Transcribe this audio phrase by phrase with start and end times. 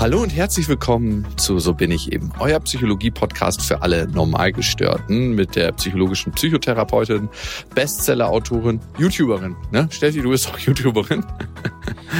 [0.00, 5.56] Hallo und herzlich willkommen zu So bin ich eben, euer Psychologie-Podcast für alle Normalgestörten mit
[5.56, 7.28] der psychologischen Psychotherapeutin,
[7.74, 9.56] Bestseller-Autorin, YouTuberin.
[9.72, 9.88] Ne?
[9.90, 11.24] Steffi, du bist auch YouTuberin.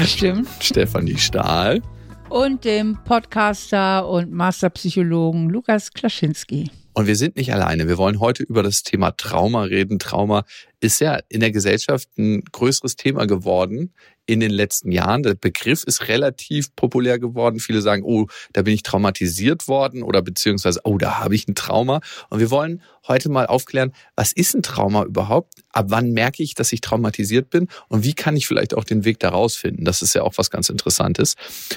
[0.05, 0.49] Stimmt.
[0.61, 1.81] Stefanie Stahl.
[2.29, 6.73] Und dem Podcaster und Masterpsychologen Lukas Klaschinski.
[6.95, 7.87] Und wir sind nicht alleine.
[7.87, 10.01] Wir wollen heute über das Thema Trauma reden.
[10.01, 10.43] Trauma
[10.81, 13.93] ist ja in der Gesellschaft ein größeres Thema geworden
[14.29, 15.23] in den letzten Jahren.
[15.23, 17.61] Der Begriff ist relativ populär geworden.
[17.61, 21.55] Viele sagen, oh, da bin ich traumatisiert worden oder beziehungsweise, oh, da habe ich ein
[21.55, 22.01] Trauma.
[22.29, 25.55] Und wir wollen heute mal aufklären, was ist ein Trauma überhaupt?
[25.73, 27.69] Ab wann merke ich, dass ich traumatisiert bin?
[27.89, 29.87] Und wie kann ich vielleicht auch den Weg daraus finden?
[29.87, 31.35] Das ist ja auch was ganz Interessantes.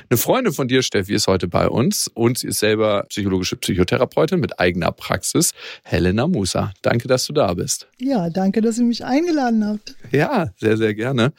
[0.10, 4.42] Eine Freundin von dir, Steffi, ist heute bei uns und sie ist selber psychologische Psychotherapeutin
[4.42, 5.54] mit eigener Praxis.
[5.84, 6.74] Helena Musa.
[6.82, 7.88] Danke, dass du da bist.
[7.98, 9.96] Ja, danke, dass ihr mich eingeladen habt.
[10.12, 11.34] Ja, sehr, sehr gerne.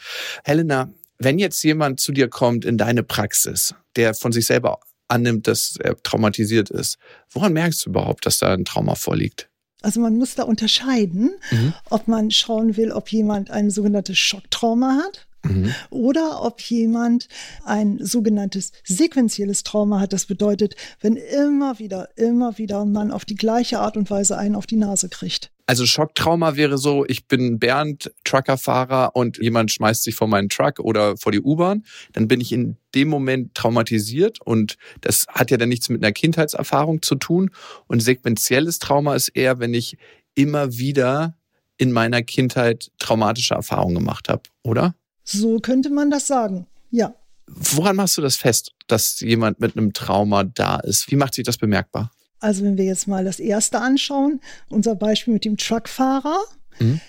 [0.44, 5.46] Helena, wenn jetzt jemand zu dir kommt in deine Praxis, der von sich selber annimmt,
[5.46, 6.98] dass er traumatisiert ist,
[7.30, 9.48] woran merkst du überhaupt, dass da ein Trauma vorliegt?
[9.82, 11.74] Also man muss da unterscheiden, mhm.
[11.90, 15.26] ob man schauen will, ob jemand ein sogenanntes Schocktrauma hat.
[15.44, 15.74] Mhm.
[15.90, 17.28] Oder ob jemand
[17.64, 20.12] ein sogenanntes sequentielles Trauma hat.
[20.12, 24.54] Das bedeutet, wenn immer wieder, immer wieder man auf die gleiche Art und Weise einen
[24.54, 25.50] auf die Nase kriegt.
[25.66, 30.80] Also Schocktrauma wäre so, ich bin Bernd, Truckerfahrer und jemand schmeißt sich vor meinen Truck
[30.80, 35.56] oder vor die U-Bahn, dann bin ich in dem Moment traumatisiert und das hat ja
[35.56, 37.50] dann nichts mit einer Kindheitserfahrung zu tun.
[37.86, 39.96] Und sequenzielles Trauma ist eher, wenn ich
[40.34, 41.36] immer wieder
[41.78, 44.94] in meiner Kindheit traumatische Erfahrungen gemacht habe, oder?
[45.24, 47.14] So könnte man das sagen, ja.
[47.46, 51.10] Woran machst du das fest, dass jemand mit einem Trauma da ist?
[51.10, 52.10] Wie macht sich das bemerkbar?
[52.40, 56.38] Also wenn wir jetzt mal das erste anschauen, unser Beispiel mit dem Truckfahrer,
[56.80, 57.00] mhm.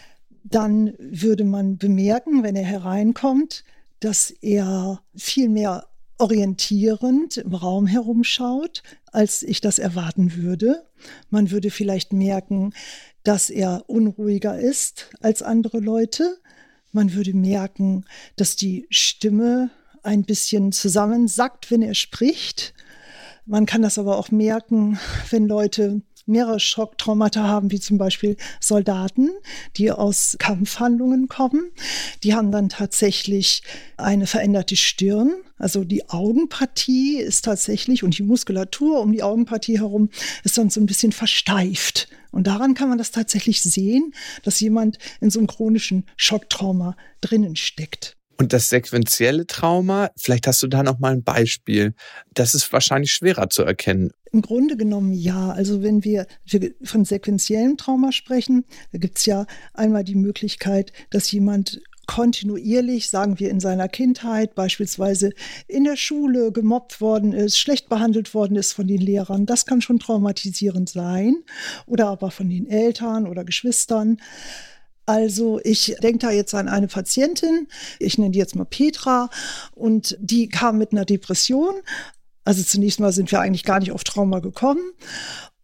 [0.44, 3.64] dann würde man bemerken, wenn er hereinkommt,
[4.00, 10.86] dass er viel mehr orientierend im Raum herumschaut, als ich das erwarten würde.
[11.30, 12.73] Man würde vielleicht merken,
[13.23, 16.38] dass er unruhiger ist als andere Leute.
[16.93, 18.05] Man würde merken,
[18.36, 19.71] dass die Stimme
[20.04, 22.73] ein bisschen zusammensackt, wenn er spricht.
[23.45, 24.99] Man kann das aber auch merken,
[25.32, 29.30] wenn Leute mehrere Schocktraumata haben, wie zum Beispiel Soldaten,
[29.76, 31.71] die aus Kampfhandlungen kommen.
[32.23, 33.64] Die haben dann tatsächlich
[33.98, 35.33] eine veränderte Stirn.
[35.58, 40.09] Also die Augenpartie ist tatsächlich und die Muskulatur um die Augenpartie herum
[40.43, 42.08] ist dann so ein bisschen versteift.
[42.33, 44.14] Und daran kann man das tatsächlich sehen,
[44.44, 48.17] dass jemand in so einem chronischen Schocktrauma drinnen steckt.
[48.38, 51.94] Und das sequentielle Trauma, vielleicht hast du da noch mal ein Beispiel.
[52.33, 54.11] Das ist wahrscheinlich schwerer zu erkennen.
[54.32, 55.52] Im Grunde genommen ja.
[55.52, 56.26] Also wenn wir
[56.83, 63.39] von sequentiellem Trauma sprechen, da gibt es ja einmal die Möglichkeit, dass jemand kontinuierlich, sagen
[63.39, 65.31] wir in seiner Kindheit, beispielsweise
[65.67, 69.45] in der Schule gemobbt worden ist, schlecht behandelt worden ist von den Lehrern.
[69.45, 71.36] Das kann schon traumatisierend sein.
[71.86, 74.17] Oder aber von den Eltern oder Geschwistern.
[75.05, 77.67] Also ich denke da jetzt an eine Patientin,
[77.99, 79.30] ich nenne die jetzt mal Petra,
[79.75, 81.73] und die kam mit einer Depression.
[82.45, 84.81] Also zunächst mal sind wir eigentlich gar nicht auf Trauma gekommen.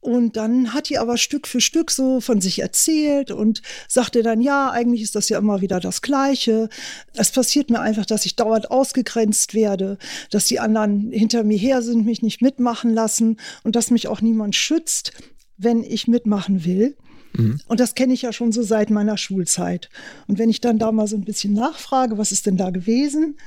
[0.01, 4.39] Und dann hat die aber Stück für Stück so von sich erzählt und sagte dann,
[4.39, 6.69] ja, eigentlich ist das ja immer wieder das Gleiche.
[7.13, 9.97] Es passiert mir einfach, dass ich dauernd ausgegrenzt werde,
[10.31, 14.21] dass die anderen hinter mir her sind, mich nicht mitmachen lassen und dass mich auch
[14.21, 15.11] niemand schützt,
[15.57, 16.95] wenn ich mitmachen will.
[17.33, 17.59] Mhm.
[17.67, 19.89] Und das kenne ich ja schon so seit meiner Schulzeit.
[20.27, 23.37] Und wenn ich dann da mal so ein bisschen nachfrage, was ist denn da gewesen,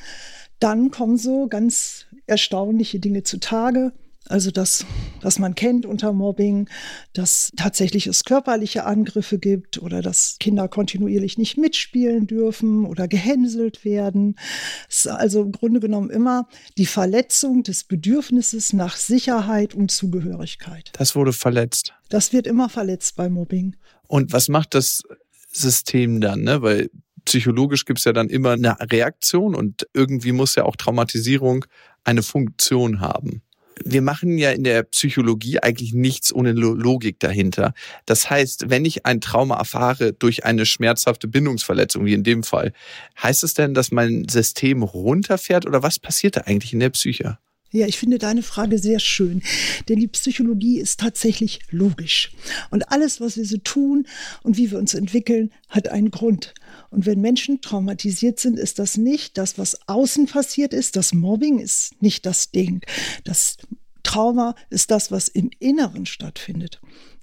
[0.58, 3.92] dann kommen so ganz erstaunliche Dinge zutage.
[4.32, 4.86] Also das,
[5.20, 6.66] was man kennt unter Mobbing,
[7.12, 13.84] dass tatsächlich es körperliche Angriffe gibt oder dass Kinder kontinuierlich nicht mitspielen dürfen oder gehänselt
[13.84, 14.36] werden.
[14.88, 16.48] Es ist also im Grunde genommen immer
[16.78, 20.92] die Verletzung des Bedürfnisses nach Sicherheit und Zugehörigkeit.
[20.94, 21.92] Das wurde verletzt.
[22.08, 23.76] Das wird immer verletzt bei Mobbing.
[24.06, 25.02] Und was macht das
[25.50, 26.40] System dann?
[26.40, 26.62] Ne?
[26.62, 26.88] Weil
[27.26, 31.66] psychologisch gibt es ja dann immer eine Reaktion und irgendwie muss ja auch Traumatisierung
[32.02, 33.42] eine Funktion haben
[33.84, 37.74] wir machen ja in der Psychologie eigentlich nichts ohne Logik dahinter.
[38.06, 42.72] Das heißt, wenn ich ein Trauma erfahre durch eine schmerzhafte Bindungsverletzung, wie in dem Fall,
[43.22, 47.38] heißt es denn, dass mein System runterfährt oder was passiert da eigentlich in der Psyche?
[47.72, 49.42] Ja, ich finde deine Frage sehr schön,
[49.88, 52.30] denn die Psychologie ist tatsächlich logisch.
[52.70, 54.06] Und alles, was wir so tun
[54.42, 56.52] und wie wir uns entwickeln, hat einen Grund.
[56.90, 60.96] Und wenn Menschen traumatisiert sind, ist das nicht das, was außen passiert ist.
[60.96, 62.82] Das Mobbing ist nicht das Ding.
[63.24, 63.56] Das
[64.02, 66.80] Trauma ist das, was im Inneren stattfindet.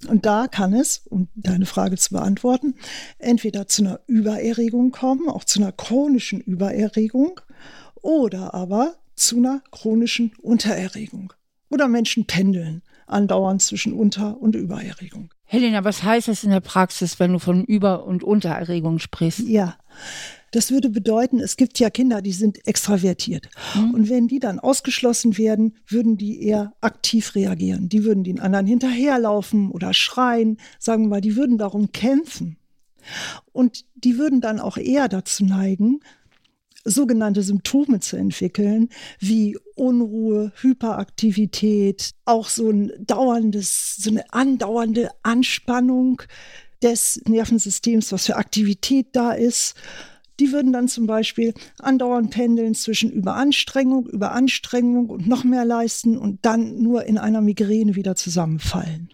[0.08, 2.74] Und da kann es, um deine Frage zu beantworten,
[3.18, 7.40] entweder zu einer Übererregung kommen, auch zu einer chronischen Übererregung,
[8.02, 11.32] oder aber zu einer chronischen Untererregung.
[11.68, 15.30] Oder Menschen pendeln andauernd zwischen Unter- und Übererregung.
[15.44, 19.40] Helena, was heißt das in der Praxis, wenn du von Über- und Untererregung sprichst?
[19.40, 19.76] Ja,
[20.52, 23.48] das würde bedeuten, es gibt ja Kinder, die sind extravertiert.
[23.74, 23.94] Mhm.
[23.94, 27.88] Und wenn die dann ausgeschlossen werden, würden die eher aktiv reagieren.
[27.88, 32.56] Die würden den anderen hinterherlaufen oder schreien, sagen wir mal, die würden darum kämpfen.
[33.52, 36.00] Und die würden dann auch eher dazu neigen,
[36.84, 38.88] sogenannte Symptome zu entwickeln,
[39.18, 46.22] wie Unruhe, Hyperaktivität, auch so ein dauerndes, so eine andauernde Anspannung
[46.82, 49.74] des Nervensystems, was für Aktivität da ist.
[50.38, 56.38] Die würden dann zum Beispiel andauernd pendeln zwischen Überanstrengung, Überanstrengung und noch mehr leisten und
[56.42, 59.10] dann nur in einer Migräne wieder zusammenfallen.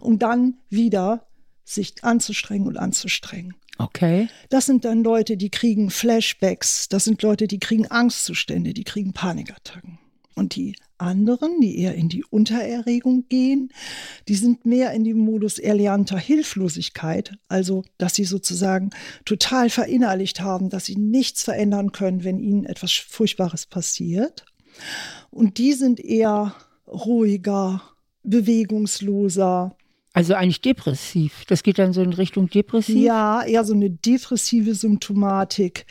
[0.00, 1.26] Um dann wieder
[1.64, 3.54] sich anzustrengen und anzustrengen.
[3.78, 4.28] Okay.
[4.48, 9.12] Das sind dann Leute, die kriegen Flashbacks, das sind Leute, die kriegen Angstzustände, die kriegen
[9.12, 9.98] Panikattacken.
[10.34, 13.72] Und die anderen, die eher in die Untererregung gehen,
[14.28, 18.90] die sind mehr in dem Modus erlernter Hilflosigkeit, also dass sie sozusagen
[19.24, 24.44] total verinnerlicht haben, dass sie nichts verändern können, wenn ihnen etwas Furchtbares passiert.
[25.30, 26.54] Und die sind eher
[26.86, 27.82] ruhiger,
[28.22, 29.76] bewegungsloser,
[30.16, 31.44] also eigentlich depressiv.
[31.46, 32.96] Das geht dann so in Richtung depressiv?
[32.96, 35.84] Ja, eher so eine depressive Symptomatik.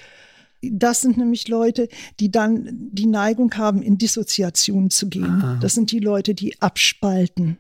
[0.63, 1.89] Das sind nämlich Leute,
[2.19, 5.25] die dann die Neigung haben, in Dissoziation zu gehen.
[5.43, 5.59] Aha.
[5.61, 7.59] Das sind die Leute, die abspalten.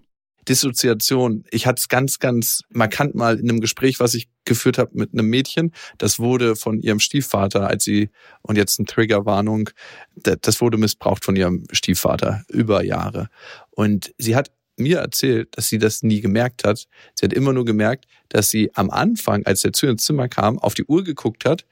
[0.49, 1.43] Dissoziation.
[1.51, 5.13] Ich hatte es ganz, ganz markant mal in einem Gespräch, was ich geführt habe mit
[5.13, 5.71] einem Mädchen.
[5.99, 8.09] Das wurde von ihrem Stiefvater, als sie,
[8.41, 9.69] und jetzt eine Triggerwarnung,
[10.15, 13.29] das wurde missbraucht von ihrem Stiefvater über Jahre.
[13.69, 16.87] Und sie hat mir erzählt, dass sie das nie gemerkt hat.
[17.13, 20.27] Sie hat immer nur gemerkt, dass sie am Anfang, als er zu ihr ins Zimmer
[20.27, 21.65] kam, auf die Uhr geguckt hat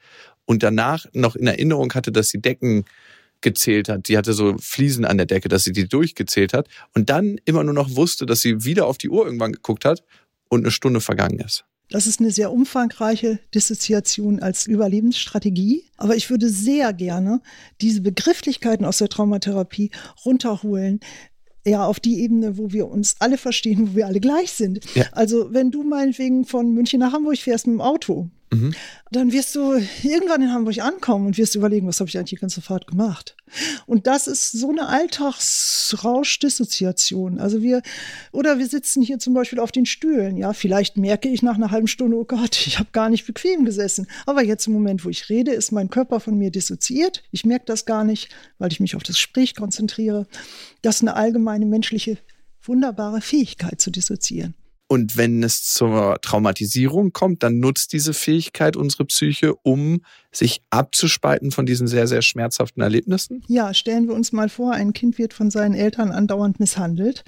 [0.46, 2.84] und danach noch in Erinnerung hatte, dass sie Decken
[3.40, 4.06] gezählt hat.
[4.06, 7.62] Sie hatte so Fliesen an der Decke, dass sie die durchgezählt hat und dann immer
[7.62, 10.02] nur noch wusste, dass sie wieder auf die Uhr irgendwann geguckt hat
[10.48, 11.64] und eine Stunde vergangen ist.
[11.90, 15.84] Das ist eine sehr umfangreiche Dissoziation als Überlebensstrategie.
[15.96, 17.40] Aber ich würde sehr gerne
[17.80, 19.90] diese Begrifflichkeiten aus der Traumatherapie
[20.24, 21.00] runterholen
[21.66, 24.80] ja auf die Ebene, wo wir uns alle verstehen, wo wir alle gleich sind.
[24.94, 25.04] Ja.
[25.12, 28.74] Also wenn du meinetwegen von München nach Hamburg fährst mit dem Auto, mhm.
[29.10, 32.36] dann wirst du irgendwann in Hamburg ankommen und wirst überlegen, was habe ich eigentlich die
[32.36, 33.36] ganze Fahrt gemacht.
[33.86, 37.38] Und das ist so eine Alltagsrauschdissoziation.
[37.38, 37.82] Also wir,
[38.32, 40.36] oder wir sitzen hier zum Beispiel auf den Stühlen.
[40.36, 43.64] Ja, vielleicht merke ich nach einer halben Stunde, oh Gott, ich habe gar nicht bequem
[43.64, 44.06] gesessen.
[44.26, 47.22] Aber jetzt im Moment, wo ich rede, ist mein Körper von mir dissoziiert.
[47.30, 50.26] Ich merke das gar nicht, weil ich mich auf das Gespräch konzentriere.
[50.82, 52.18] Das ist eine allgemeine menschliche,
[52.62, 54.54] wunderbare Fähigkeit zu dissoziieren.
[54.86, 61.52] Und wenn es zur Traumatisierung kommt, dann nutzt diese Fähigkeit unsere Psyche, um sich abzuspalten
[61.52, 63.42] von diesen sehr, sehr schmerzhaften Erlebnissen?
[63.48, 67.24] Ja, stellen wir uns mal vor, ein Kind wird von seinen Eltern andauernd misshandelt.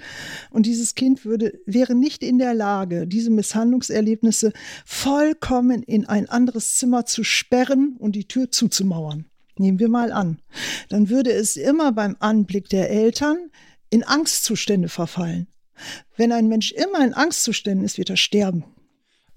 [0.51, 4.53] Und dieses Kind würde, wäre nicht in der Lage, diese Misshandlungserlebnisse
[4.85, 9.25] vollkommen in ein anderes Zimmer zu sperren und die Tür zuzumauern.
[9.57, 10.39] Nehmen wir mal an.
[10.89, 13.49] Dann würde es immer beim Anblick der Eltern
[13.89, 15.47] in Angstzustände verfallen.
[16.15, 18.63] Wenn ein Mensch immer in Angstzuständen ist, wird er sterben.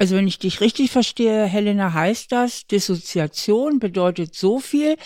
[0.01, 4.97] Also wenn ich dich richtig verstehe, Helena, heißt das, Dissoziation bedeutet so viel,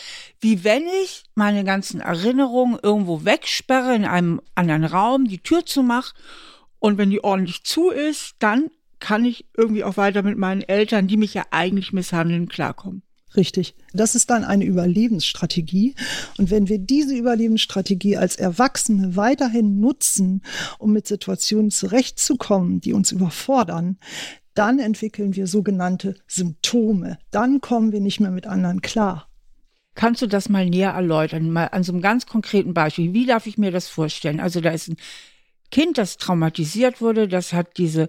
[0.41, 5.83] wie wenn ich meine ganzen Erinnerungen irgendwo wegsperre in einem anderen Raum, die Tür zu
[5.83, 6.15] mache
[6.79, 8.71] und wenn die ordentlich zu ist, dann
[9.01, 13.03] kann ich irgendwie auch weiter mit meinen Eltern, die mich ja eigentlich misshandeln, klarkommen.
[13.37, 13.75] Richtig.
[13.93, 15.97] Das ist dann eine Überlebensstrategie.
[16.39, 20.43] Und wenn wir diese Überlebensstrategie als Erwachsene weiterhin nutzen,
[20.79, 23.99] um mit Situationen zurechtzukommen, die uns überfordern,
[24.55, 27.19] dann entwickeln wir sogenannte Symptome.
[27.33, 29.29] Dann kommen wir nicht mehr mit anderen klar.
[29.97, 33.13] Kannst du das mal näher erläutern, mal an so einem ganz konkreten Beispiel?
[33.13, 34.41] Wie darf ich mir das vorstellen?
[34.41, 34.97] Also da ist ein
[35.71, 38.09] Kind, das traumatisiert wurde, das hat diese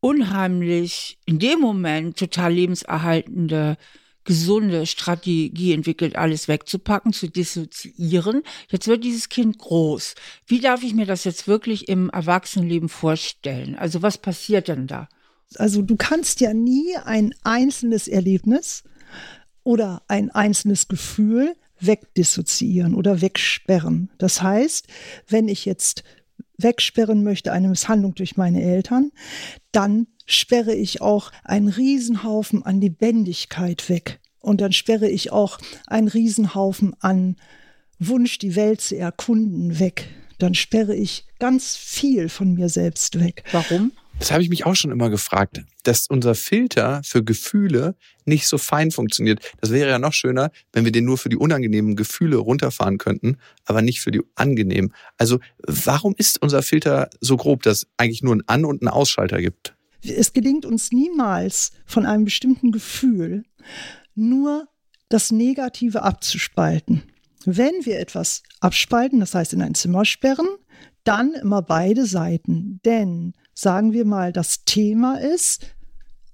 [0.00, 3.76] unheimlich, in dem Moment total lebenserhaltende
[4.24, 8.42] gesunde Strategie entwickelt, alles wegzupacken, zu dissoziieren.
[8.68, 10.14] Jetzt wird dieses Kind groß.
[10.46, 13.76] Wie darf ich mir das jetzt wirklich im Erwachsenenleben vorstellen?
[13.76, 15.08] Also was passiert denn da?
[15.56, 18.84] Also du kannst ja nie ein einzelnes Erlebnis
[19.64, 24.10] oder ein einzelnes Gefühl wegdissoziieren oder wegsperren.
[24.18, 24.86] Das heißt,
[25.28, 26.04] wenn ich jetzt
[26.58, 29.12] wegsperren möchte eine Misshandlung durch meine Eltern,
[29.72, 34.20] dann sperre ich auch einen Riesenhaufen an Lebendigkeit weg.
[34.40, 37.36] Und dann sperre ich auch einen Riesenhaufen an
[37.98, 40.08] Wunsch, die Welt zu erkunden, weg.
[40.38, 43.44] Dann sperre ich ganz viel von mir selbst weg.
[43.52, 43.92] Warum?
[44.20, 47.96] Das habe ich mich auch schon immer gefragt, dass unser Filter für Gefühle
[48.26, 49.40] nicht so fein funktioniert.
[49.62, 53.38] Das wäre ja noch schöner, wenn wir den nur für die unangenehmen Gefühle runterfahren könnten,
[53.64, 54.92] aber nicht für die angenehmen.
[55.16, 58.90] Also warum ist unser Filter so grob, dass es eigentlich nur einen An- und einen
[58.90, 59.74] Ausschalter gibt?
[60.02, 63.44] Es gelingt uns niemals von einem bestimmten Gefühl
[64.14, 64.68] nur
[65.08, 67.04] das Negative abzuspalten.
[67.46, 70.46] Wenn wir etwas abspalten, das heißt in ein Zimmer sperren,
[71.04, 72.80] dann immer beide Seiten.
[72.84, 75.66] Denn sagen wir mal, das Thema ist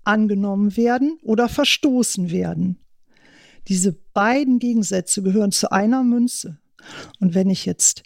[0.04, 2.78] angenommen werden oder verstoßen werden.
[3.68, 6.58] Diese beiden Gegensätze gehören zu einer Münze.
[7.18, 8.04] Und wenn ich jetzt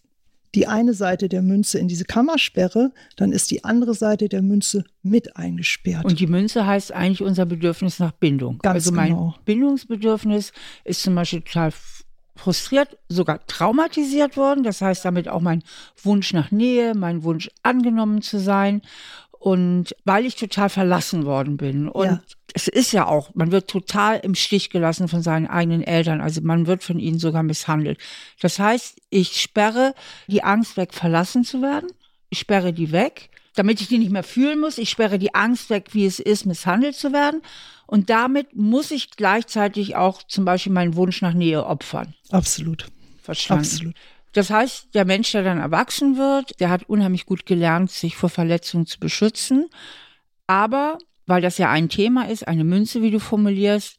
[0.54, 4.42] die eine Seite der Münze in diese Kammer sperre, dann ist die andere Seite der
[4.42, 6.04] Münze mit eingesperrt.
[6.04, 8.58] Und die Münze heißt eigentlich unser Bedürfnis nach Bindung.
[8.58, 9.34] Ganz also mein genau.
[9.44, 10.52] Bindungsbedürfnis
[10.84, 11.72] ist zum Beispiel total
[12.36, 14.64] frustriert, sogar traumatisiert worden.
[14.64, 15.62] Das heißt damit auch mein
[16.02, 18.82] Wunsch nach Nähe, mein Wunsch angenommen zu sein.
[19.32, 21.88] Und weil ich total verlassen worden bin.
[21.88, 22.20] Und Ja.
[22.52, 26.20] es ist ja auch, man wird total im Stich gelassen von seinen eigenen Eltern.
[26.20, 27.98] Also man wird von ihnen sogar misshandelt.
[28.40, 29.94] Das heißt, ich sperre
[30.26, 31.90] die Angst weg, verlassen zu werden.
[32.28, 34.76] Ich sperre die weg, damit ich die nicht mehr fühlen muss.
[34.76, 37.40] Ich sperre die Angst weg, wie es ist, misshandelt zu werden.
[37.90, 42.14] Und damit muss ich gleichzeitig auch zum Beispiel meinen Wunsch nach Nähe opfern.
[42.30, 42.86] Absolut.
[43.20, 43.64] Verstanden.
[43.64, 43.94] Absolut.
[44.32, 48.28] Das heißt, der Mensch, der dann erwachsen wird, der hat unheimlich gut gelernt, sich vor
[48.28, 49.66] Verletzungen zu beschützen.
[50.46, 53.96] Aber, weil das ja ein Thema ist, eine Münze, wie du formulierst,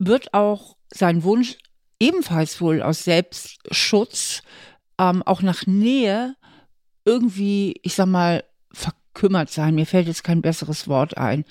[0.00, 1.58] wird auch sein Wunsch
[2.00, 4.42] ebenfalls wohl aus Selbstschutz
[4.98, 6.34] ähm, auch nach Nähe
[7.04, 9.76] irgendwie, ich sag mal, verkümmert sein.
[9.76, 11.44] Mir fällt jetzt kein besseres Wort ein.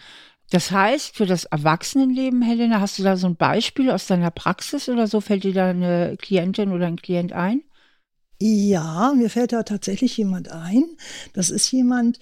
[0.52, 4.90] Das heißt, für das Erwachsenenleben, Helena, hast du da so ein Beispiel aus deiner Praxis
[4.90, 5.22] oder so?
[5.22, 7.62] Fällt dir da eine Klientin oder ein Klient ein?
[8.42, 10.84] Ja, mir fällt da tatsächlich jemand ein.
[11.32, 12.20] Das ist jemand,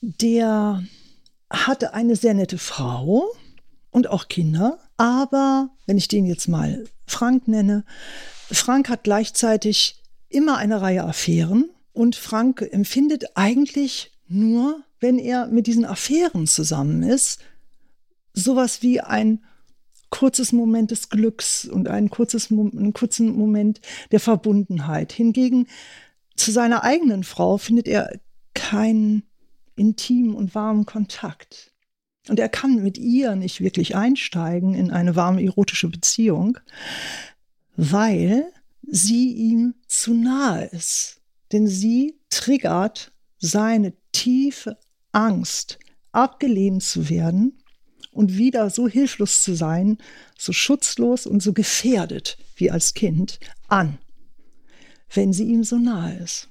[0.00, 0.84] der
[1.50, 3.24] hatte eine sehr nette Frau
[3.90, 4.78] und auch Kinder.
[4.96, 7.84] Aber wenn ich den jetzt mal Frank nenne,
[8.48, 15.66] Frank hat gleichzeitig immer eine Reihe Affären und Frank empfindet eigentlich nur, wenn er mit
[15.66, 17.40] diesen Affären zusammen ist,
[18.34, 19.42] sowas wie ein
[20.10, 23.80] kurzes Moment des Glücks und ein kurzes, einen kurzen Moment
[24.12, 25.12] der Verbundenheit.
[25.12, 25.66] Hingegen
[26.36, 28.20] zu seiner eigenen Frau findet er
[28.54, 29.24] keinen
[29.74, 31.72] intimen und warmen Kontakt.
[32.28, 36.58] Und er kann mit ihr nicht wirklich einsteigen in eine warme erotische Beziehung,
[37.76, 38.44] weil
[38.82, 41.20] sie ihm zu nahe ist.
[41.52, 44.78] Denn sie triggert seine tiefe
[45.10, 45.78] Angst,
[46.12, 47.61] abgelehnt zu werden
[48.12, 49.98] und wieder so hilflos zu sein,
[50.38, 53.98] so schutzlos und so gefährdet wie als Kind an,
[55.12, 56.48] wenn sie ihm so nahe ist.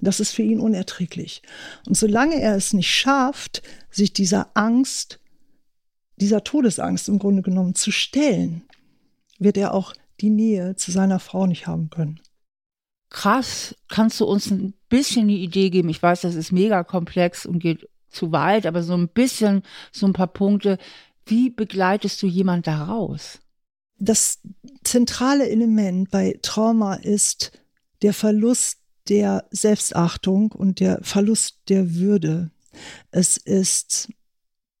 [0.00, 1.42] Das ist für ihn unerträglich.
[1.86, 5.20] Und solange er es nicht schafft, sich dieser Angst,
[6.16, 8.62] dieser Todesangst im Grunde genommen zu stellen,
[9.38, 12.20] wird er auch die Nähe zu seiner Frau nicht haben können.
[13.10, 15.88] Krass, kannst du uns ein bisschen eine Idee geben?
[15.88, 19.62] Ich weiß, das ist mega komplex und geht zu weit, aber so ein bisschen,
[19.92, 20.78] so ein paar Punkte.
[21.26, 23.40] Wie begleitest du jemand da raus?
[23.98, 24.40] Das
[24.82, 27.52] zentrale Element bei Trauma ist
[28.02, 32.50] der Verlust der Selbstachtung und der Verlust der Würde.
[33.10, 34.08] Es ist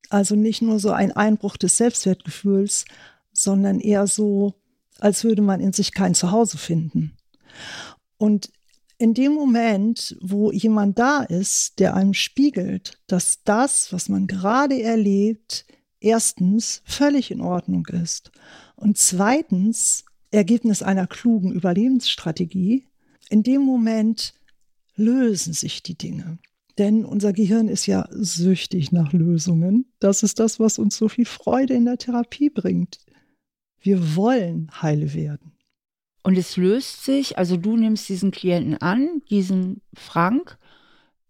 [0.08, 2.84] also nicht nur so ein Einbruch des Selbstwertgefühls,
[3.32, 4.54] sondern eher so,
[4.98, 7.16] als würde man in sich kein Zuhause finden.
[8.18, 8.50] Und
[9.00, 14.80] in dem Moment, wo jemand da ist, der einem spiegelt, dass das, was man gerade
[14.82, 15.64] erlebt,
[16.00, 18.30] erstens völlig in Ordnung ist
[18.76, 22.84] und zweitens Ergebnis einer klugen Überlebensstrategie,
[23.30, 24.34] in dem Moment
[24.96, 26.38] lösen sich die Dinge.
[26.76, 29.86] Denn unser Gehirn ist ja süchtig nach Lösungen.
[29.98, 32.98] Das ist das, was uns so viel Freude in der Therapie bringt.
[33.80, 35.52] Wir wollen heile werden.
[36.22, 40.58] Und es löst sich, also du nimmst diesen Klienten an, diesen Frank,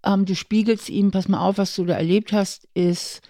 [0.04, 3.22] ähm, du spiegelst ihm, pass mal auf, was du da erlebt hast, ist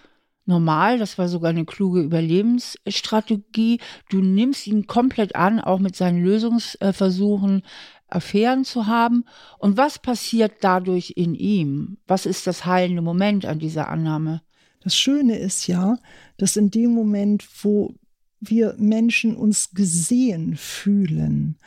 [0.45, 3.79] normal, das war sogar eine kluge Überlebensstrategie.
[4.09, 7.63] Du nimmst ihn komplett an, auch mit seinen Lösungsversuchen,
[8.07, 9.25] Affären zu haben.
[9.57, 11.97] Und was passiert dadurch in ihm?
[12.07, 14.41] Was ist das heilende Moment an dieser Annahme?
[14.83, 15.97] Das Schöne ist ja,
[16.37, 17.93] dass in dem Moment, wo
[18.41, 21.57] wir Menschen uns gesehen fühlen,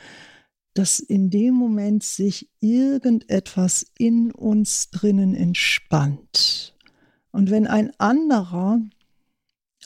[0.75, 6.77] dass in dem Moment sich irgendetwas in uns drinnen entspannt.
[7.31, 8.81] Und wenn ein anderer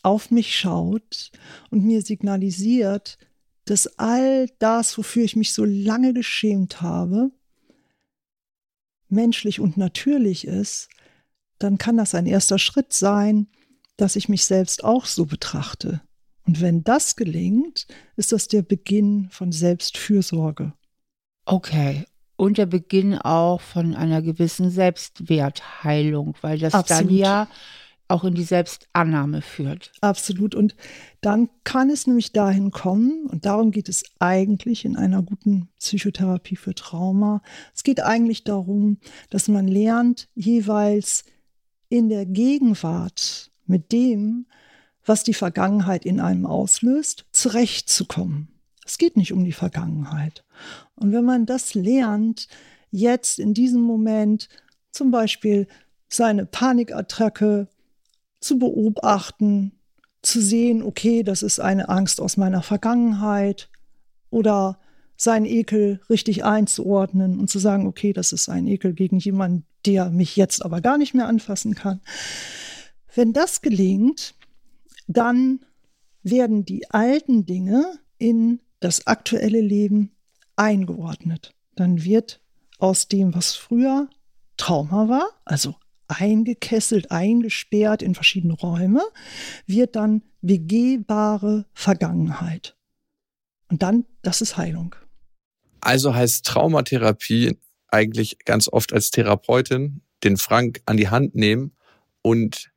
[0.02, 1.30] auf mich schaut
[1.70, 3.18] und mir signalisiert,
[3.66, 7.30] dass all das, wofür ich mich so lange geschämt habe,
[9.10, 10.88] menschlich und natürlich ist,
[11.58, 13.48] dann kann das ein erster Schritt sein,
[13.96, 16.00] dass ich mich selbst auch so betrachte.
[16.48, 17.86] Und wenn das gelingt,
[18.16, 20.72] ist das der Beginn von Selbstfürsorge.
[21.44, 22.06] Okay.
[22.36, 27.10] Und der Beginn auch von einer gewissen Selbstwertheilung, weil das Absolut.
[27.10, 27.48] dann ja
[28.08, 29.92] auch in die Selbstannahme führt.
[30.00, 30.54] Absolut.
[30.54, 30.74] Und
[31.20, 36.56] dann kann es nämlich dahin kommen, und darum geht es eigentlich in einer guten Psychotherapie
[36.56, 37.42] für Trauma.
[37.74, 38.96] Es geht eigentlich darum,
[39.28, 41.24] dass man lernt, jeweils
[41.90, 44.46] in der Gegenwart mit dem,
[45.08, 48.48] was die Vergangenheit in einem auslöst, zurechtzukommen.
[48.84, 50.44] Es geht nicht um die Vergangenheit.
[50.94, 52.48] Und wenn man das lernt,
[52.90, 54.48] jetzt in diesem Moment
[54.92, 55.66] zum Beispiel
[56.08, 57.68] seine Panikattacke
[58.40, 59.72] zu beobachten,
[60.22, 63.68] zu sehen, okay, das ist eine Angst aus meiner Vergangenheit
[64.30, 64.78] oder
[65.16, 70.10] seinen Ekel richtig einzuordnen und zu sagen, okay, das ist ein Ekel gegen jemanden, der
[70.10, 72.00] mich jetzt aber gar nicht mehr anfassen kann.
[73.14, 74.34] Wenn das gelingt,
[75.08, 75.64] dann
[76.22, 80.12] werden die alten Dinge in das aktuelle Leben
[80.54, 81.54] eingeordnet.
[81.74, 82.40] Dann wird
[82.78, 84.08] aus dem, was früher
[84.56, 85.74] Trauma war, also
[86.08, 89.02] eingekesselt, eingesperrt in verschiedene Räume,
[89.66, 92.76] wird dann begehbare Vergangenheit.
[93.68, 94.94] Und dann, das ist Heilung.
[95.80, 101.72] Also heißt Traumatherapie eigentlich ganz oft als Therapeutin den Frank an die Hand nehmen
[102.22, 102.70] und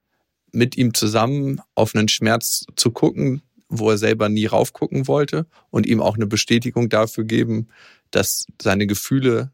[0.51, 5.85] mit ihm zusammen auf einen Schmerz zu gucken, wo er selber nie raufgucken wollte und
[5.85, 7.69] ihm auch eine Bestätigung dafür geben,
[8.11, 9.51] dass seine Gefühle,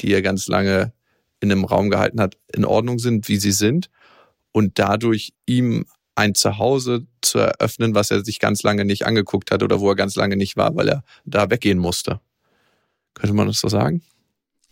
[0.00, 0.92] die er ganz lange
[1.40, 3.90] in einem Raum gehalten hat, in Ordnung sind, wie sie sind
[4.52, 9.62] und dadurch ihm ein Zuhause zu eröffnen, was er sich ganz lange nicht angeguckt hat
[9.62, 12.20] oder wo er ganz lange nicht war, weil er da weggehen musste.
[13.14, 14.02] Könnte man das so sagen?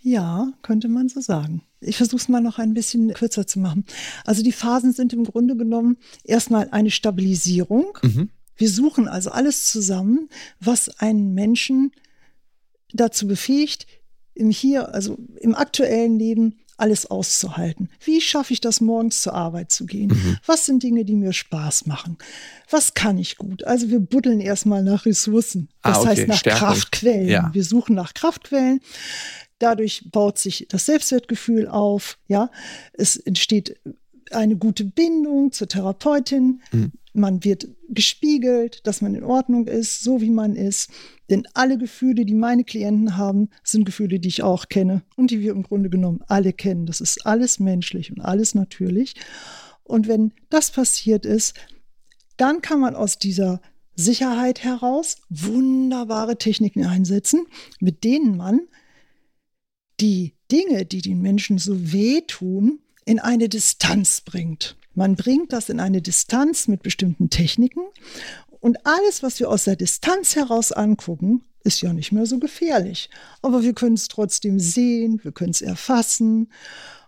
[0.01, 1.63] Ja, könnte man so sagen.
[1.85, 3.85] Ich versuche es mal noch ein bisschen kürzer zu machen.
[4.25, 7.99] Also die Phasen sind im Grunde genommen erstmal eine Stabilisierung.
[8.03, 8.31] Mhm.
[8.57, 10.29] Wir suchen also alles zusammen,
[10.61, 11.93] was einen Menschen
[12.93, 13.87] dazu befähigt,
[14.35, 17.89] im Hier, also im aktuellen Leben alles auszuhalten.
[18.05, 20.09] Wie schaffe ich das, morgens zur Arbeit zu gehen?
[20.09, 20.39] Mhm.
[20.45, 22.19] Was sind Dinge, die mir Spaß machen?
[22.69, 23.65] Was kann ich gut?
[23.65, 25.69] Also wir buddeln erstmal nach Ressourcen.
[25.83, 26.09] Ah, das ah, okay.
[26.11, 26.69] heißt nach Stärkung.
[26.69, 27.29] Kraftquellen.
[27.29, 27.51] Ja.
[27.53, 28.81] Wir suchen nach Kraftquellen.
[29.59, 32.19] Dadurch baut sich das Selbstwertgefühl auf.
[32.29, 32.51] Ja,
[32.93, 33.81] es entsteht
[34.31, 36.63] eine gute Bindung zur Therapeutin.
[36.73, 36.93] Mhm.
[37.13, 40.91] Man wird gespiegelt, dass man in Ordnung ist, so wie man ist.
[41.31, 45.41] Denn alle Gefühle, die meine Klienten haben, sind Gefühle, die ich auch kenne und die
[45.41, 46.87] wir im Grunde genommen alle kennen.
[46.87, 49.15] Das ist alles menschlich und alles natürlich.
[49.85, 51.55] Und wenn das passiert ist,
[52.37, 53.61] dann kann man aus dieser
[53.95, 57.47] Sicherheit heraus wunderbare Techniken einsetzen,
[57.79, 58.63] mit denen man
[60.01, 64.77] die Dinge, die den Menschen so wehtun, in eine Distanz bringt.
[64.95, 67.83] Man bringt das in eine Distanz mit bestimmten Techniken
[68.61, 73.11] und alles, was wir aus der Distanz heraus angucken, ist ja nicht mehr so gefährlich.
[73.43, 76.51] Aber wir können es trotzdem sehen, wir können es erfassen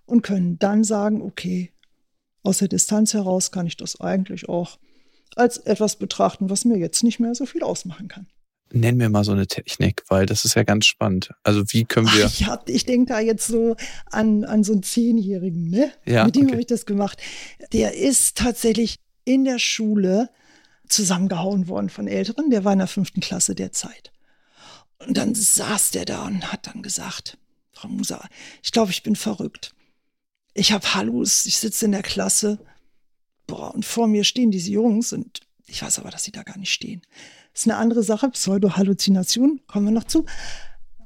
[0.04, 1.72] und können dann sagen, okay,
[2.42, 4.78] aus der Distanz heraus kann ich das eigentlich auch
[5.34, 8.26] als etwas betrachten, was mir jetzt nicht mehr so viel ausmachen kann.
[8.72, 11.30] Nenn mir mal so eine Technik, weil das ist ja ganz spannend.
[11.44, 12.26] Also wie können wir.
[12.26, 13.76] Ach, ich, hab, ich denke da jetzt so
[14.10, 15.92] an, an so einen Zehnjährigen, ne?
[16.04, 16.52] Ja, Mit dem okay.
[16.52, 17.20] habe ich das gemacht.
[17.72, 20.30] Der ist tatsächlich in der Schule
[20.88, 22.50] zusammengehauen worden von Älteren.
[22.50, 24.12] Der war in der fünften Klasse der Zeit.
[24.98, 27.38] Und dann saß der da und hat dann gesagt,
[27.72, 28.26] Frau Musa,
[28.62, 29.74] ich glaube, ich bin verrückt.
[30.54, 32.58] Ich habe Hallus, ich sitze in der Klasse.
[33.46, 36.58] Boah, und vor mir stehen diese Jungs und ich weiß aber, dass sie da gar
[36.58, 37.02] nicht stehen.
[37.52, 40.24] Das ist eine andere Sache, Pseudo-Halluzination, kommen wir noch zu.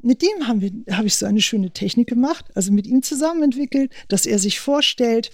[0.03, 3.42] Mit dem haben wir, habe ich so eine schöne Technik gemacht, also mit ihm zusammen
[3.42, 5.31] entwickelt, dass er sich vorstellt,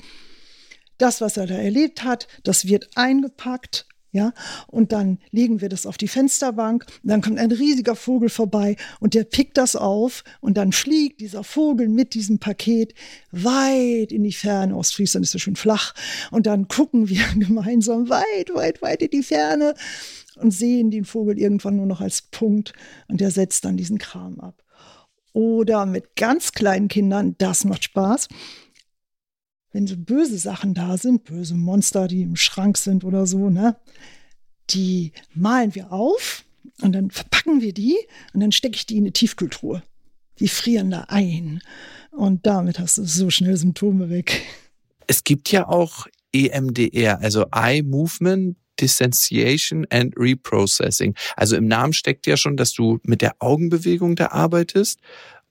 [0.99, 3.87] das, was er da erlebt hat, das wird eingepackt
[4.17, 4.33] ja,
[4.67, 6.87] und dann legen wir das auf die Fensterbank.
[7.03, 11.45] Dann kommt ein riesiger Vogel vorbei und der pickt das auf und dann fliegt dieser
[11.45, 12.95] Vogel mit diesem Paket
[13.31, 14.75] weit in die Ferne.
[14.75, 15.95] Ostfriesland ist so schön flach.
[16.31, 19.75] Und dann gucken wir gemeinsam weit, weit, weit in die Ferne
[20.37, 22.73] und sehen den Vogel irgendwann nur noch als Punkt
[23.09, 24.63] und der setzt dann diesen Kram ab.
[25.35, 28.29] Oder mit ganz kleinen Kindern, das macht Spaß
[29.77, 33.77] wenn so böse Sachen da sind, böse Monster, die im Schrank sind oder so, ne,
[34.71, 36.47] die malen wir auf
[36.81, 37.95] und dann verpacken wir die
[38.33, 39.83] und dann stecke ich die in eine Tiefkühltruhe.
[40.41, 41.61] Die frieren da ein.
[42.11, 44.47] Und damit hast du so schnell Symptome weg.
[45.07, 51.15] Es gibt ja auch EMDR, also Eye Movement Dissociation and Reprocessing.
[51.37, 55.01] Also im Namen steckt ja schon, dass du mit der Augenbewegung da arbeitest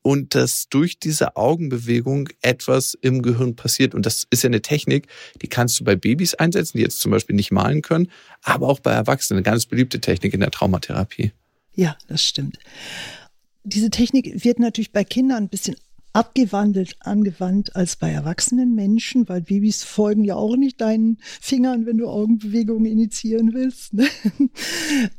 [0.06, 3.96] und dass durch diese Augenbewegung etwas im Gehirn passiert.
[3.96, 5.08] Und das ist ja eine Technik,
[5.42, 8.12] die kannst du bei Babys einsetzen, die jetzt zum Beispiel nicht malen können,
[8.44, 9.40] aber auch bei Erwachsenen.
[9.40, 11.32] Eine ganz beliebte Technik in der Traumatherapie.
[11.74, 12.60] Ja, das stimmt.
[13.64, 15.76] Diese Technik wird natürlich bei Kindern ein bisschen
[16.16, 21.98] abgewandelt angewandt als bei erwachsenen Menschen, weil Babys folgen ja auch nicht deinen Fingern, wenn
[21.98, 23.94] du Augenbewegungen initiieren willst.
[23.94, 24.08] Ne?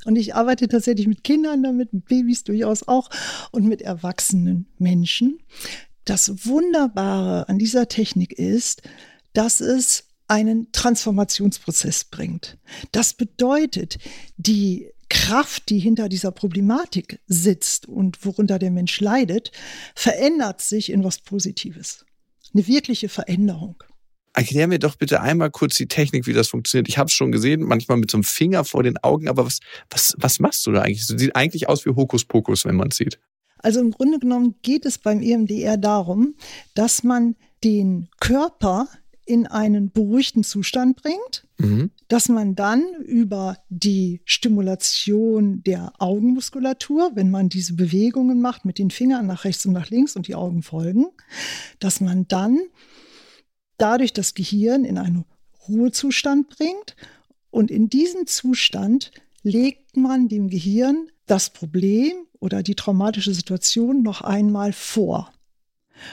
[0.06, 3.10] Und ich arbeite tatsächlich mit Kindern damit, mit Babys durchaus auch
[3.50, 5.38] und mit erwachsenen Menschen.
[6.06, 8.80] Das Wunderbare an dieser Technik ist,
[9.34, 12.56] dass es einen Transformationsprozess bringt.
[12.92, 13.98] Das bedeutet,
[14.38, 19.52] die Kraft, die hinter dieser Problematik sitzt und worunter der Mensch leidet,
[19.94, 22.04] verändert sich in was Positives.
[22.54, 23.82] Eine wirkliche Veränderung.
[24.32, 26.88] Erklär mir doch bitte einmal kurz die Technik, wie das funktioniert.
[26.88, 29.60] Ich habe es schon gesehen, manchmal mit so einem Finger vor den Augen, aber was,
[29.88, 31.06] was, was machst du da eigentlich?
[31.06, 33.18] Das sieht eigentlich aus wie Hokuspokus, wenn man es sieht.
[33.58, 36.34] Also im Grunde genommen geht es beim EMDR darum,
[36.74, 38.88] dass man den Körper
[39.26, 41.90] in einen beruhigten Zustand bringt, mhm.
[42.08, 48.90] dass man dann über die Stimulation der Augenmuskulatur, wenn man diese Bewegungen macht mit den
[48.90, 51.06] Fingern nach rechts und nach links und die Augen folgen,
[51.80, 52.60] dass man dann
[53.78, 55.24] dadurch das Gehirn in einen
[55.68, 56.96] Ruhezustand bringt
[57.50, 59.10] und in diesem Zustand
[59.42, 65.32] legt man dem Gehirn das Problem oder die traumatische Situation noch einmal vor.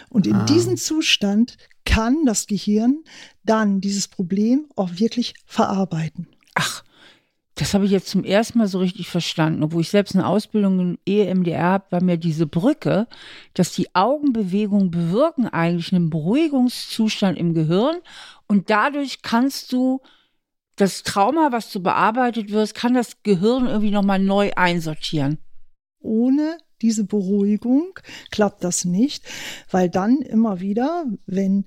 [0.09, 0.45] Und in ah.
[0.45, 3.03] diesem Zustand kann das Gehirn
[3.43, 6.27] dann dieses Problem auch wirklich verarbeiten.
[6.55, 6.83] Ach,
[7.55, 9.63] das habe ich jetzt zum ersten Mal so richtig verstanden.
[9.63, 13.07] Obwohl ich selbst eine Ausbildung im EMDR habe, war mir diese Brücke,
[13.53, 17.97] dass die Augenbewegungen bewirken eigentlich einen Beruhigungszustand im Gehirn
[18.47, 20.01] und dadurch kannst du
[20.75, 25.37] das Trauma, was du bearbeitet wirst, kann das Gehirn irgendwie nochmal neu einsortieren.
[25.99, 27.97] Ohne diese Beruhigung
[28.29, 29.25] klappt das nicht,
[29.71, 31.65] weil dann immer wieder, wenn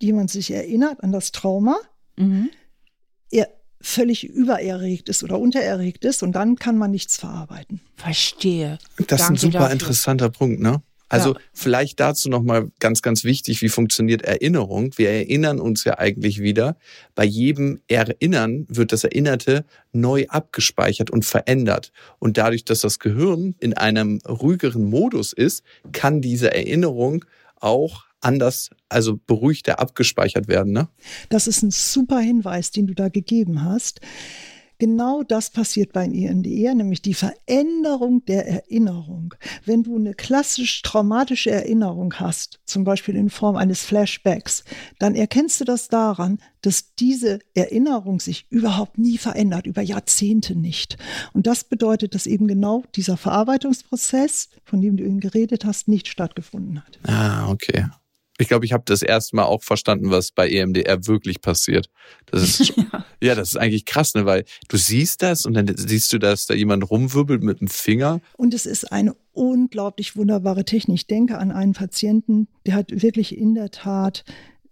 [0.00, 1.76] jemand sich erinnert an das Trauma,
[2.16, 2.50] mhm.
[3.30, 3.48] er
[3.80, 7.80] völlig übererregt ist oder untererregt ist und dann kann man nichts verarbeiten.
[7.94, 8.78] Verstehe.
[9.06, 9.72] Das ist ein super dafür.
[9.72, 10.82] interessanter Punkt, ne?
[11.08, 11.40] Also ja.
[11.52, 14.92] vielleicht dazu nochmal ganz, ganz wichtig, wie funktioniert Erinnerung?
[14.96, 16.76] Wir erinnern uns ja eigentlich wieder.
[17.14, 21.92] Bei jedem Erinnern wird das Erinnerte neu abgespeichert und verändert.
[22.18, 27.24] Und dadurch, dass das Gehirn in einem ruhigeren Modus ist, kann diese Erinnerung
[27.60, 30.72] auch anders, also beruhigter abgespeichert werden.
[30.72, 30.88] Ne?
[31.28, 34.00] Das ist ein super Hinweis, den du da gegeben hast.
[34.78, 39.34] Genau das passiert beim EMDR, nämlich die Veränderung der Erinnerung.
[39.64, 44.64] Wenn du eine klassisch traumatische Erinnerung hast, zum Beispiel in Form eines Flashbacks,
[45.00, 50.96] dann erkennst du das daran, dass diese Erinnerung sich überhaupt nie verändert, über Jahrzehnte nicht.
[51.32, 56.06] Und das bedeutet, dass eben genau dieser Verarbeitungsprozess, von dem du eben geredet hast, nicht
[56.06, 56.98] stattgefunden hat.
[57.02, 57.86] Ah, okay.
[58.40, 61.90] Ich glaube, ich habe das erste Mal auch verstanden, was bei EMDR wirklich passiert.
[62.26, 63.04] Das ist ja.
[63.20, 64.26] ja, das ist eigentlich krass, ne?
[64.26, 68.20] weil du siehst das und dann siehst du, dass da jemand rumwirbelt mit dem Finger.
[68.36, 70.94] Und es ist eine unglaublich wunderbare Technik.
[70.94, 74.24] Ich denke an einen Patienten, der hat wirklich in der Tat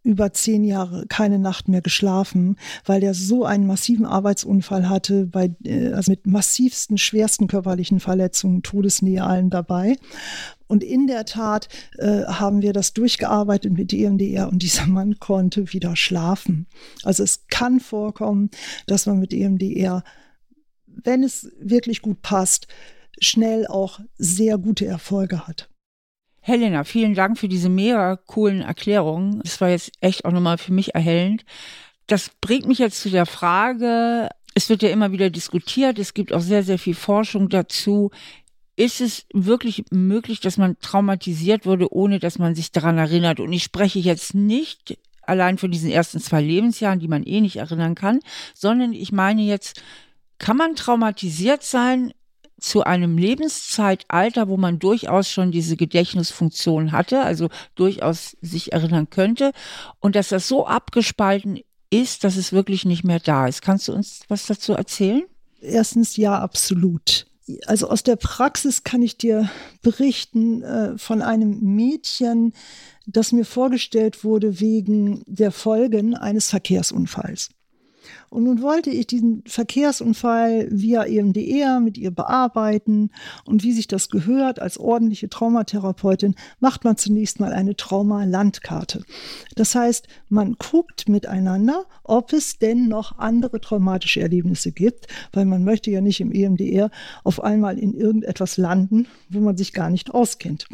[0.06, 5.50] über zehn Jahre keine Nacht mehr geschlafen, weil der so einen massiven Arbeitsunfall hatte, bei,
[5.64, 9.96] äh, also mit massivsten, schwersten körperlichen Verletzungen, Todesnähe allen dabei.
[10.68, 15.72] Und in der Tat äh, haben wir das durchgearbeitet mit EMDR und dieser Mann konnte
[15.72, 16.68] wieder schlafen.
[17.02, 18.50] Also es kann vorkommen,
[18.86, 20.04] dass man mit EMDR,
[20.86, 22.68] wenn es wirklich gut passt,
[23.18, 25.68] schnell auch sehr gute Erfolge hat.
[26.46, 29.40] Helena, vielen Dank für diese mega coolen Erklärungen.
[29.42, 31.44] Das war jetzt echt auch nochmal für mich erhellend.
[32.06, 36.32] Das bringt mich jetzt zu der Frage, es wird ja immer wieder diskutiert, es gibt
[36.32, 38.12] auch sehr, sehr viel Forschung dazu.
[38.76, 43.40] Ist es wirklich möglich, dass man traumatisiert wurde, ohne dass man sich daran erinnert?
[43.40, 47.56] Und ich spreche jetzt nicht allein von diesen ersten zwei Lebensjahren, die man eh nicht
[47.56, 48.20] erinnern kann,
[48.54, 49.82] sondern ich meine jetzt,
[50.38, 52.12] kann man traumatisiert sein
[52.58, 59.52] zu einem Lebenszeitalter, wo man durchaus schon diese Gedächtnisfunktion hatte, also durchaus sich erinnern könnte
[60.00, 63.62] und dass das so abgespalten ist, dass es wirklich nicht mehr da ist.
[63.62, 65.24] Kannst du uns was dazu erzählen?
[65.60, 67.26] Erstens ja, absolut.
[67.66, 69.48] Also aus der Praxis kann ich dir
[69.82, 72.52] berichten äh, von einem Mädchen,
[73.06, 77.50] das mir vorgestellt wurde wegen der Folgen eines Verkehrsunfalls.
[78.28, 83.10] Und nun wollte ich diesen Verkehrsunfall via EMDR mit ihr bearbeiten.
[83.44, 89.04] Und wie sich das gehört, als ordentliche Traumatherapeutin, macht man zunächst mal eine Trauma-Landkarte.
[89.54, 95.64] Das heißt, man guckt miteinander, ob es denn noch andere traumatische Erlebnisse gibt, weil man
[95.64, 96.90] möchte ja nicht im EMDR
[97.24, 100.66] auf einmal in irgendetwas landen, wo man sich gar nicht auskennt.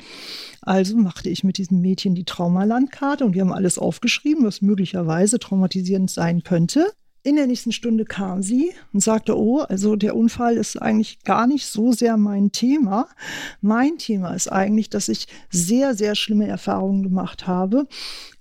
[0.60, 5.38] Also machte ich mit diesem Mädchen die Traumalandkarte und wir haben alles aufgeschrieben, was möglicherweise
[5.38, 6.86] traumatisierend sein könnte.
[7.24, 11.46] In der nächsten Stunde kam sie und sagte, oh, also der Unfall ist eigentlich gar
[11.46, 13.08] nicht so sehr mein Thema.
[13.60, 17.86] Mein Thema ist eigentlich, dass ich sehr, sehr schlimme Erfahrungen gemacht habe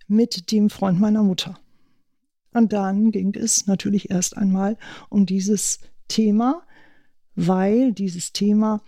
[0.08, 1.60] mit dem Freund meiner Mutter.
[2.54, 4.78] Und dann ging es natürlich erst einmal
[5.10, 6.63] um dieses Thema,
[7.36, 8.82] weil dieses Thema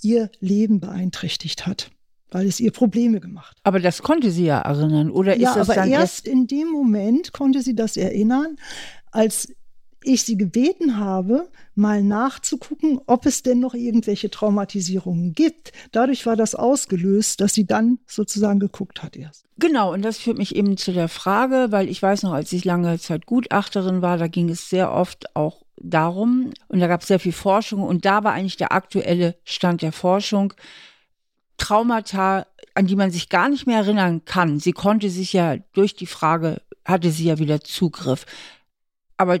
[0.00, 1.90] ihr Leben beeinträchtigt hat
[2.34, 3.56] weil es ihr Probleme gemacht.
[3.62, 6.68] Aber das konnte sie ja erinnern, oder ist ja, das aber dann erst in dem
[6.68, 8.56] Moment konnte sie das erinnern,
[9.14, 9.48] als
[10.06, 15.72] ich sie gebeten habe, mal nachzugucken, ob es denn noch irgendwelche Traumatisierungen gibt.
[15.92, 19.46] Dadurch war das ausgelöst, dass sie dann sozusagen geguckt hat erst.
[19.58, 22.64] Genau, und das führt mich eben zu der Frage, weil ich weiß noch, als ich
[22.64, 27.08] lange Zeit Gutachterin war, da ging es sehr oft auch darum, und da gab es
[27.08, 30.52] sehr viel Forschung, und da war eigentlich der aktuelle Stand der Forschung,
[31.56, 34.58] Traumata, an die man sich gar nicht mehr erinnern kann.
[34.58, 38.26] Sie konnte sich ja durch die Frage, hatte sie ja wieder Zugriff.
[39.16, 39.40] Aber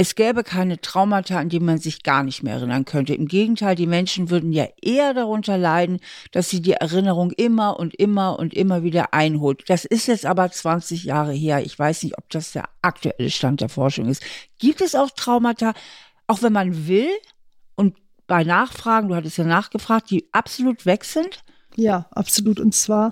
[0.00, 3.12] es gäbe keine Traumata, an die man sich gar nicht mehr erinnern könnte.
[3.12, 6.00] Im Gegenteil, die Menschen würden ja eher darunter leiden,
[6.32, 9.68] dass sie die Erinnerung immer und immer und immer wieder einholt.
[9.68, 11.62] Das ist jetzt aber 20 Jahre her.
[11.62, 14.24] Ich weiß nicht, ob das der aktuelle Stand der Forschung ist.
[14.58, 15.74] Gibt es auch Traumata,
[16.26, 17.10] auch wenn man will
[17.74, 21.44] und bei Nachfragen, du hattest ja nachgefragt, die absolut weg sind?
[21.80, 22.60] Ja, absolut.
[22.60, 23.10] Und zwar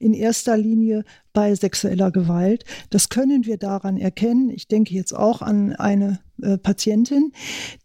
[0.00, 2.64] in erster Linie bei sexueller Gewalt.
[2.90, 4.50] Das können wir daran erkennen.
[4.50, 7.32] Ich denke jetzt auch an eine äh, Patientin,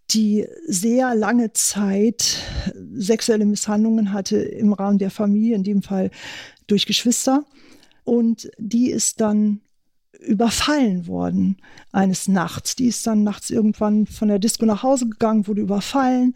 [0.10, 2.40] die sehr lange Zeit
[2.96, 6.10] sexuelle Misshandlungen hatte im Rahmen der Familie, in dem Fall
[6.66, 7.46] durch Geschwister.
[8.04, 9.62] Und die ist dann
[10.24, 11.58] überfallen worden
[11.92, 12.76] eines Nachts.
[12.76, 16.36] Die ist dann nachts irgendwann von der Disco nach Hause gegangen, wurde überfallen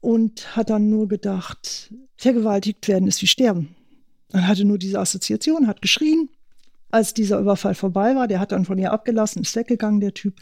[0.00, 3.74] und hat dann nur gedacht, vergewaltigt werden ist wie sterben.
[4.30, 6.28] Dann hatte nur diese Assoziation, hat geschrien.
[6.90, 10.36] Als dieser Überfall vorbei war, der hat dann von ihr abgelassen, ist weggegangen, der Typ.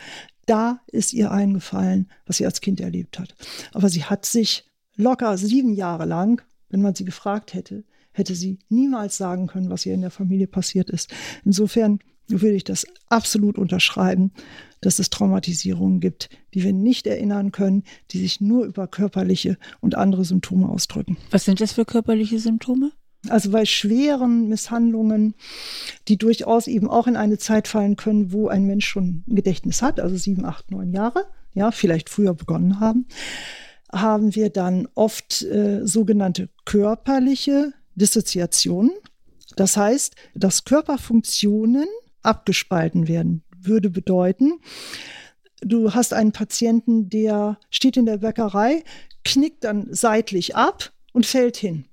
[0.46, 3.34] Da ist ihr eingefallen, was sie als Kind erlebt hat.
[3.72, 4.64] Aber sie hat sich
[4.96, 9.86] locker sieben Jahre lang, wenn man sie gefragt hätte, hätte sie niemals sagen können, was
[9.86, 11.12] ihr in der Familie passiert ist.
[11.44, 14.32] Insofern würde ich das absolut unterschreiben,
[14.80, 19.94] dass es Traumatisierungen gibt, die wir nicht erinnern können, die sich nur über körperliche und
[19.94, 21.16] andere Symptome ausdrücken.
[21.30, 22.92] Was sind das für körperliche Symptome?
[23.28, 25.34] Also bei schweren Misshandlungen,
[26.08, 29.80] die durchaus eben auch in eine Zeit fallen können, wo ein Mensch schon ein Gedächtnis
[29.80, 33.06] hat, also sieben, acht, neun Jahre, ja, vielleicht früher begonnen haben,
[33.92, 38.90] haben wir dann oft äh, sogenannte körperliche Dissoziationen.
[39.54, 41.86] Das heißt, dass Körperfunktionen
[42.22, 43.42] abgespalten werden.
[43.56, 44.60] Würde bedeuten,
[45.60, 48.82] du hast einen Patienten, der steht in der Bäckerei,
[49.24, 51.84] knickt dann seitlich ab und fällt hin,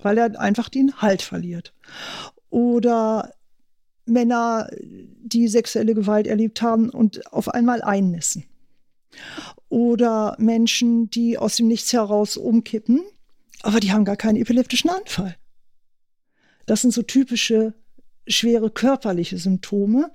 [0.00, 1.72] weil er einfach den Halt verliert.
[2.50, 3.32] Oder
[4.04, 8.44] Männer, die sexuelle Gewalt erlebt haben und auf einmal einnässen.
[9.68, 13.02] Oder Menschen, die aus dem Nichts heraus umkippen,
[13.62, 15.36] aber die haben gar keinen epileptischen Anfall.
[16.66, 17.74] Das sind so typische
[18.30, 20.10] schwere körperliche Symptome,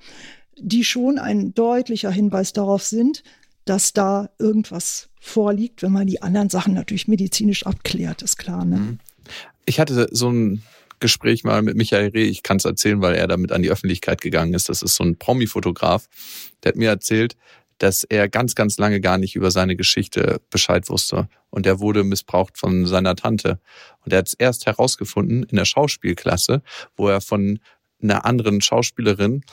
[0.57, 3.23] die schon ein deutlicher Hinweis darauf sind,
[3.65, 8.63] dass da irgendwas vorliegt, wenn man die anderen Sachen natürlich medizinisch abklärt, ist klar.
[8.63, 8.77] Ne?
[8.77, 8.99] Mhm.
[9.65, 10.61] Ich hatte so ein
[10.99, 14.21] Gespräch mal mit Michael Reh, ich kann es erzählen, weil er damit an die Öffentlichkeit
[14.21, 14.69] gegangen ist.
[14.69, 16.07] Das ist so ein Promi-Fotograf,
[16.63, 17.35] der hat mir erzählt,
[17.79, 21.27] dass er ganz, ganz lange gar nicht über seine Geschichte Bescheid wusste.
[21.49, 23.59] Und er wurde missbraucht von seiner Tante.
[24.05, 26.61] Und er hat es erst herausgefunden in der Schauspielklasse,
[26.95, 27.59] wo er von
[28.01, 29.43] einer anderen Schauspielerin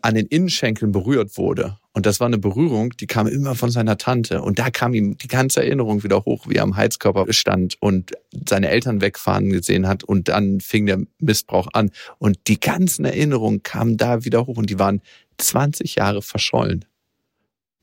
[0.00, 1.78] an den Innenschenkeln berührt wurde.
[1.92, 4.42] Und das war eine Berührung, die kam immer von seiner Tante.
[4.42, 8.12] Und da kam ihm die ganze Erinnerung wieder hoch, wie er am Heizkörper stand und
[8.48, 10.04] seine Eltern wegfahren gesehen hat.
[10.04, 11.90] Und dann fing der Missbrauch an.
[12.18, 15.02] Und die ganzen Erinnerungen kamen da wieder hoch und die waren
[15.38, 16.84] 20 Jahre verschollen.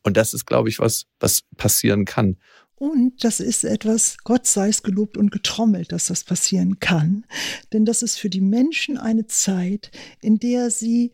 [0.03, 2.37] Und das ist, glaube ich, was, was passieren kann.
[2.77, 7.25] Und das ist etwas, Gott sei es gelobt und getrommelt, dass das passieren kann.
[7.71, 11.13] Denn das ist für die Menschen eine Zeit, in der sie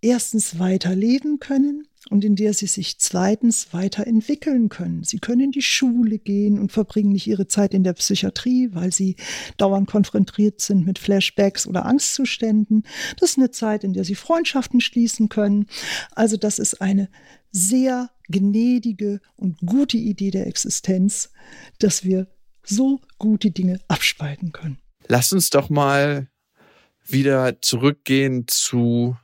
[0.00, 5.04] erstens weiterleben können und in der sie sich zweitens weiterentwickeln können.
[5.04, 8.92] Sie können in die Schule gehen und verbringen nicht ihre Zeit in der Psychiatrie, weil
[8.92, 9.16] sie
[9.58, 12.84] dauernd konfrontiert sind mit Flashbacks oder Angstzuständen.
[13.18, 15.66] Das ist eine Zeit, in der sie Freundschaften schließen können.
[16.10, 17.08] Also das ist eine
[17.52, 21.30] sehr gnädige und gute Idee der Existenz,
[21.78, 22.26] dass wir
[22.64, 24.78] so gute Dinge abspalten können.
[25.06, 26.28] Lass uns doch mal
[27.06, 29.16] wieder zurückgehen zu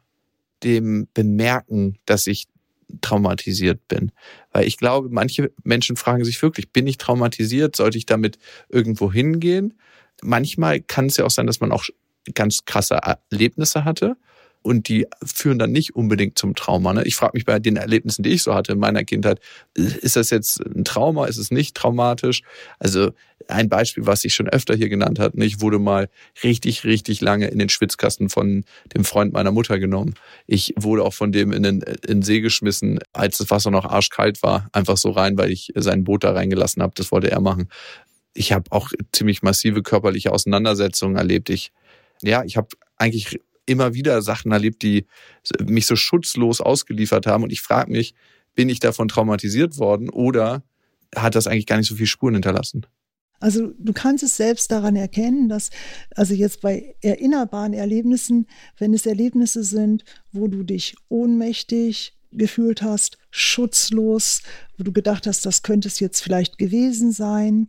[0.62, 2.46] dem Bemerken, dass ich
[3.00, 4.12] traumatisiert bin.
[4.52, 7.76] Weil ich glaube, manche Menschen fragen sich wirklich, bin ich traumatisiert?
[7.76, 9.74] Sollte ich damit irgendwo hingehen?
[10.22, 11.84] Manchmal kann es ja auch sein, dass man auch
[12.34, 12.98] ganz krasse
[13.30, 14.16] Erlebnisse hatte
[14.62, 16.92] und die führen dann nicht unbedingt zum Trauma.
[16.92, 17.04] Ne?
[17.04, 19.40] Ich frage mich bei den Erlebnissen, die ich so hatte in meiner Kindheit,
[19.74, 22.42] ist das jetzt ein Trauma, ist es nicht traumatisch?
[22.78, 23.12] Also
[23.46, 26.08] ein Beispiel, was ich schon öfter hier genannt hat, ich wurde mal
[26.42, 30.14] richtig, richtig lange in den Schwitzkasten von dem Freund meiner Mutter genommen.
[30.46, 33.84] Ich wurde auch von dem in den, in den See geschmissen, als das Wasser noch
[33.84, 36.92] arschkalt war, einfach so rein, weil ich sein Boot da reingelassen habe.
[36.96, 37.68] Das wollte er machen.
[38.34, 41.48] Ich habe auch ziemlich massive körperliche Auseinandersetzungen erlebt.
[41.48, 41.72] Ich
[42.22, 45.06] ja, ich habe eigentlich immer wieder Sachen erlebt, die
[45.66, 47.44] mich so schutzlos ausgeliefert haben.
[47.44, 48.14] Und ich frage mich,
[48.54, 50.62] bin ich davon traumatisiert worden oder
[51.14, 52.86] hat das eigentlich gar nicht so viel Spuren hinterlassen?
[53.40, 55.70] Also du kannst es selbst daran erkennen, dass,
[56.16, 58.46] also jetzt bei erinnerbaren Erlebnissen,
[58.78, 64.42] wenn es Erlebnisse sind, wo du dich ohnmächtig gefühlt hast, schutzlos,
[64.76, 67.68] wo du gedacht hast, das könnte es jetzt vielleicht gewesen sein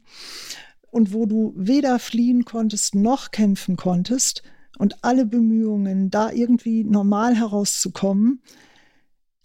[0.90, 4.42] und wo du weder fliehen konntest noch kämpfen konntest,
[4.80, 8.42] und alle Bemühungen, da irgendwie normal herauszukommen,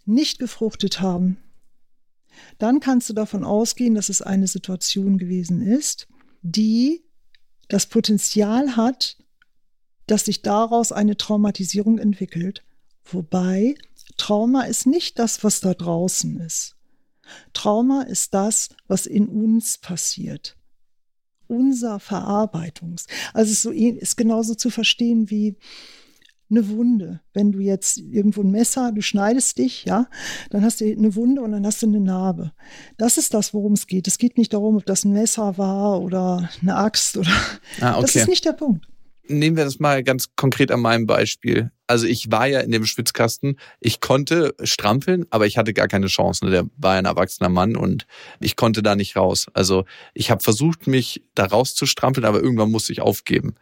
[0.06, 1.36] nicht gefruchtet haben,
[2.58, 6.06] dann kannst du davon ausgehen, dass es eine Situation gewesen ist,
[6.42, 7.04] die
[7.68, 9.18] das Potenzial hat,
[10.06, 12.62] dass sich daraus eine Traumatisierung entwickelt.
[13.04, 13.74] Wobei
[14.16, 16.76] Trauma ist nicht das, was da draußen ist.
[17.54, 20.56] Trauma ist das, was in uns passiert
[21.46, 23.06] unser Verarbeitungs.
[23.32, 25.56] Also es ist, so, ist genauso zu verstehen wie
[26.50, 27.20] eine Wunde.
[27.32, 30.08] Wenn du jetzt irgendwo ein Messer, du schneidest dich, ja,
[30.50, 32.52] dann hast du eine Wunde und dann hast du eine Narbe.
[32.96, 34.06] Das ist das, worum es geht.
[34.06, 37.32] Es geht nicht darum, ob das ein Messer war oder eine Axt oder.
[37.80, 38.02] Ah, okay.
[38.02, 38.86] Das ist nicht der Punkt.
[39.26, 41.70] Nehmen wir das mal ganz konkret an meinem Beispiel.
[41.86, 46.06] Also ich war ja in dem Schwitzkasten, ich konnte strampeln, aber ich hatte gar keine
[46.06, 46.44] Chance.
[46.44, 46.50] Ne?
[46.50, 48.06] Der war ein erwachsener Mann und
[48.40, 49.46] ich konnte da nicht raus.
[49.52, 53.54] Also ich habe versucht, mich da rauszustrampeln, aber irgendwann musste ich aufgeben.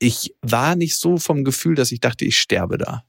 [0.00, 3.04] Ich war nicht so vom Gefühl, dass ich dachte, ich sterbe da.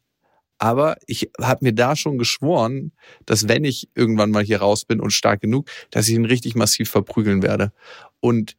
[0.58, 2.94] Aber ich habe mir da schon geschworen,
[3.26, 6.56] dass wenn ich irgendwann mal hier raus bin und stark genug, dass ich ihn richtig
[6.56, 7.74] massiv verprügeln werde.
[8.20, 8.56] Und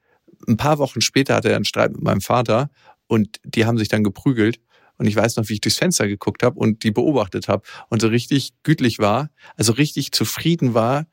[0.47, 2.71] ein paar Wochen später hatte er einen Streit mit meinem Vater
[3.07, 4.61] und die haben sich dann geprügelt.
[4.99, 8.01] Und ich weiß noch, wie ich durchs Fenster geguckt habe und die beobachtet habe und
[8.01, 11.07] so richtig gütlich war, also richtig zufrieden war,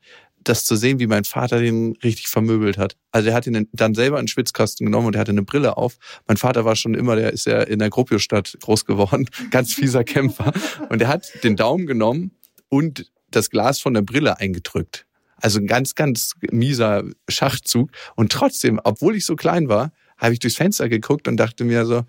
[0.44, 2.96] das zu sehen, wie mein Vater den richtig vermöbelt hat.
[3.10, 5.76] Also er hat ihn dann selber in den Schwitzkasten genommen und er hatte eine Brille
[5.76, 5.96] auf.
[6.26, 10.04] Mein Vater war schon immer, der ist ja in der Gruppiostadt groß geworden, ganz fieser
[10.04, 10.52] Kämpfer.
[10.90, 12.32] Und er hat den Daumen genommen
[12.68, 15.06] und das Glas von der Brille eingedrückt.
[15.36, 17.90] Also ein ganz, ganz mieser Schachzug.
[18.14, 21.84] Und trotzdem, obwohl ich so klein war, habe ich durchs Fenster geguckt und dachte mir
[21.86, 22.04] so,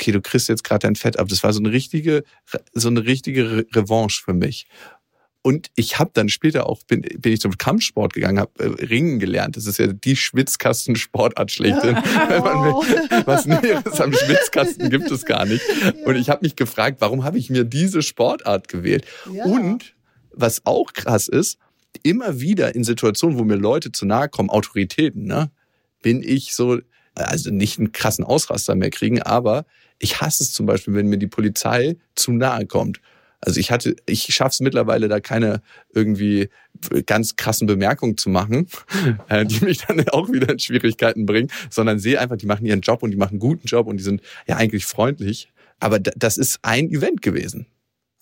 [0.00, 1.28] okay, du kriegst jetzt gerade dein Fett ab.
[1.28, 2.22] Das war so eine richtige,
[2.72, 4.66] so eine richtige Re Revanche für mich.
[5.42, 9.18] Und ich habe dann später auch, bin, bin ich zum Kampfsport gegangen, habe äh, Ringen
[9.18, 9.56] gelernt.
[9.56, 11.96] Das ist ja die Schwitzkasten-Sportart schlechthin.
[12.28, 15.62] Wenn man will, was Näheres am Schwitzkasten gibt es gar nicht.
[16.04, 19.06] Und ich habe mich gefragt, warum habe ich mir diese Sportart gewählt?
[19.32, 19.44] Ja.
[19.44, 19.94] Und
[20.32, 21.58] was auch krass ist,
[22.02, 25.50] immer wieder in Situationen, wo mir Leute zu nahe kommen, Autoritäten, ne,
[26.02, 26.78] bin ich so,
[27.26, 29.66] also nicht einen krassen Ausraster mehr kriegen, aber
[29.98, 33.00] ich hasse es zum Beispiel, wenn mir die Polizei zu nahe kommt.
[33.40, 36.48] Also ich hatte, ich schaffe es mittlerweile, da keine irgendwie
[37.06, 38.66] ganz krassen Bemerkungen zu machen,
[39.28, 42.80] äh, die mich dann auch wieder in Schwierigkeiten bringen, sondern sehe einfach, die machen ihren
[42.80, 45.50] Job und die machen einen guten Job und die sind ja eigentlich freundlich.
[45.80, 47.66] Aber das ist ein Event gewesen.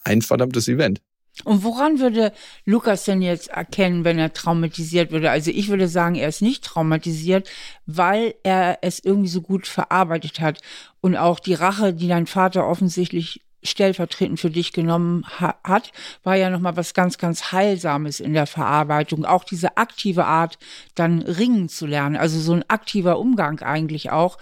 [0.04, 1.00] Ein verdammtes Event.
[1.44, 2.32] Und woran würde
[2.64, 5.30] Lukas denn jetzt erkennen, wenn er traumatisiert würde?
[5.30, 7.50] Also ich würde sagen, er ist nicht traumatisiert,
[7.84, 10.60] weil er es irgendwie so gut verarbeitet hat.
[11.00, 16.36] Und auch die Rache, die dein Vater offensichtlich stellvertretend für dich genommen ha hat, war
[16.36, 19.24] ja nochmal was ganz, ganz Heilsames in der Verarbeitung.
[19.24, 20.58] Auch diese aktive Art,
[20.94, 22.16] dann ringen zu lernen.
[22.16, 24.38] Also so ein aktiver Umgang eigentlich auch,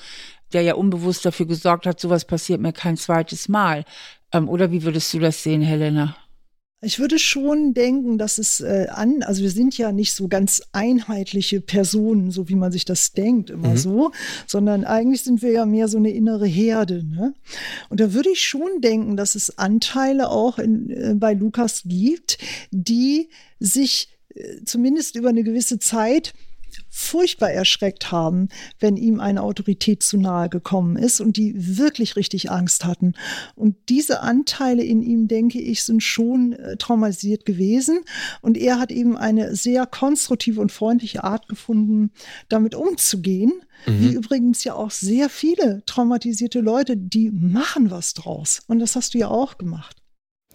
[0.53, 3.85] der ja unbewusst dafür gesorgt hat, sowas passiert mir kein zweites Mal.
[4.33, 6.17] Ähm, oder wie würdest du das sehen, Helena?
[6.85, 10.63] Ich würde schon denken, dass es äh, an, also wir sind ja nicht so ganz
[10.73, 13.77] einheitliche Personen, so wie man sich das denkt, immer mhm.
[13.77, 14.11] so,
[14.47, 17.05] sondern eigentlich sind wir ja mehr so eine innere Herde.
[17.05, 17.35] Ne?
[17.89, 22.39] Und da würde ich schon denken, dass es Anteile auch in, äh, bei Lukas gibt,
[22.71, 23.29] die
[23.59, 26.35] sich äh, zumindest über eine gewisse Zeit
[26.97, 32.53] furchtbar erschreckt haben, wenn ihm eine Autorität zu nahe gekommen ist und die wirklich richtig
[32.53, 33.15] Angst hatten.
[33.57, 37.99] Und diese Anteile in ihm, denke ich, sind schon äh, traumatisiert gewesen.
[38.43, 42.13] Und er hat eben eine sehr konstruktive und freundliche Art gefunden,
[42.49, 43.53] damit umzugehen.
[43.87, 44.01] Mhm.
[44.01, 48.61] Wie übrigens ja auch sehr viele traumatisierte Leute, die machen was draus.
[48.69, 50.04] Und das hast du ja auch gemacht.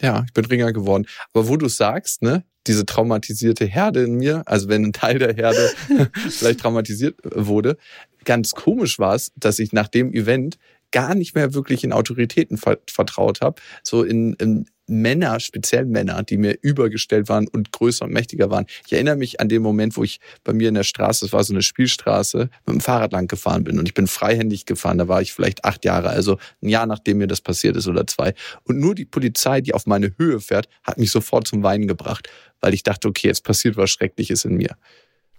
[0.02, 1.06] Ja, ich bin Ringer geworden.
[1.34, 5.36] Aber wo du sagst, ne, diese traumatisierte Herde in mir, also wenn ein Teil der
[5.36, 5.70] Herde
[6.30, 7.78] vielleicht traumatisiert wurde,
[8.26, 10.58] ganz komisch war es, dass ich nach dem Event
[10.92, 16.38] gar nicht mehr wirklich in Autoritäten vertraut habe, so in, in Männer, speziell Männer, die
[16.38, 18.66] mir übergestellt waren und größer und mächtiger waren.
[18.86, 21.44] Ich erinnere mich an den Moment, wo ich bei mir in der Straße, es war
[21.44, 24.98] so eine Spielstraße, mit dem Fahrrad lang gefahren bin und ich bin freihändig gefahren.
[24.98, 28.06] Da war ich vielleicht acht Jahre, also ein Jahr nachdem mir das passiert ist oder
[28.08, 28.34] zwei.
[28.64, 32.30] Und nur die Polizei, die auf meine Höhe fährt, hat mich sofort zum Weinen gebracht,
[32.62, 34.76] weil ich dachte, okay, jetzt passiert was Schreckliches in mir.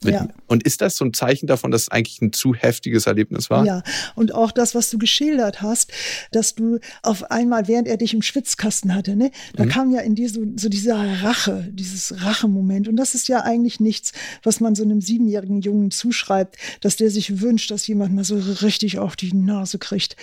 [0.03, 0.29] Ja.
[0.47, 3.67] Und ist das so ein Zeichen davon, dass es eigentlich ein zu heftiges Erlebnis war?
[3.67, 3.83] Ja,
[4.15, 5.93] und auch das, was du geschildert hast,
[6.33, 9.69] dass du auf einmal, während er dich im Schwitzkasten hatte, ne, da mhm.
[9.69, 12.89] kam ja in dir so, so dieser Rache, dieses Rachemoment.
[12.89, 17.11] Und das ist ja eigentlich nichts, was man so einem siebenjährigen Jungen zuschreibt, dass der
[17.11, 20.17] sich wünscht, dass jemand mal so richtig auf die Nase kriegt.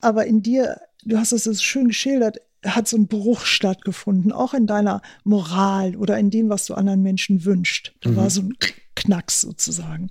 [0.00, 4.54] Aber in dir, du hast es so schön geschildert, hat so ein Bruch stattgefunden, auch
[4.54, 7.92] in deiner Moral oder in dem, was du anderen Menschen wünscht.
[8.00, 8.16] Da mhm.
[8.16, 8.54] war so ein
[8.94, 10.10] Knacks sozusagen.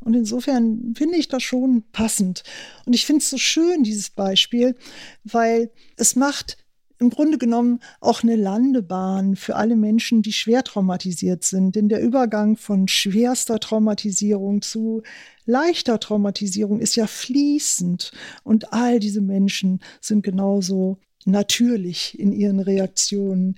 [0.00, 2.42] Und insofern finde ich das schon passend.
[2.84, 4.76] Und ich finde es so schön, dieses Beispiel,
[5.24, 6.58] weil es macht
[6.98, 11.76] im Grunde genommen auch eine Landebahn für alle Menschen, die schwer traumatisiert sind.
[11.76, 15.02] Denn der Übergang von schwerster Traumatisierung zu
[15.44, 18.12] leichter Traumatisierung ist ja fließend.
[18.44, 23.56] Und all diese Menschen sind genauso natürlich in ihren Reaktionen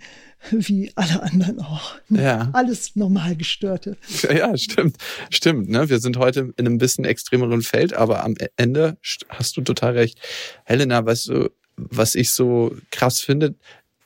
[0.51, 1.97] wie alle anderen auch.
[2.09, 2.51] Ja.
[2.53, 3.97] Alles normal gestörte.
[4.23, 4.97] Ja, stimmt.
[5.31, 5.69] Stimmt.
[5.69, 5.89] Ne?
[5.89, 8.97] Wir sind heute in einem bisschen extremeren Feld, aber am Ende
[9.29, 10.19] hast du total recht.
[10.64, 13.55] Helena, weißt du, was ich so krass finde,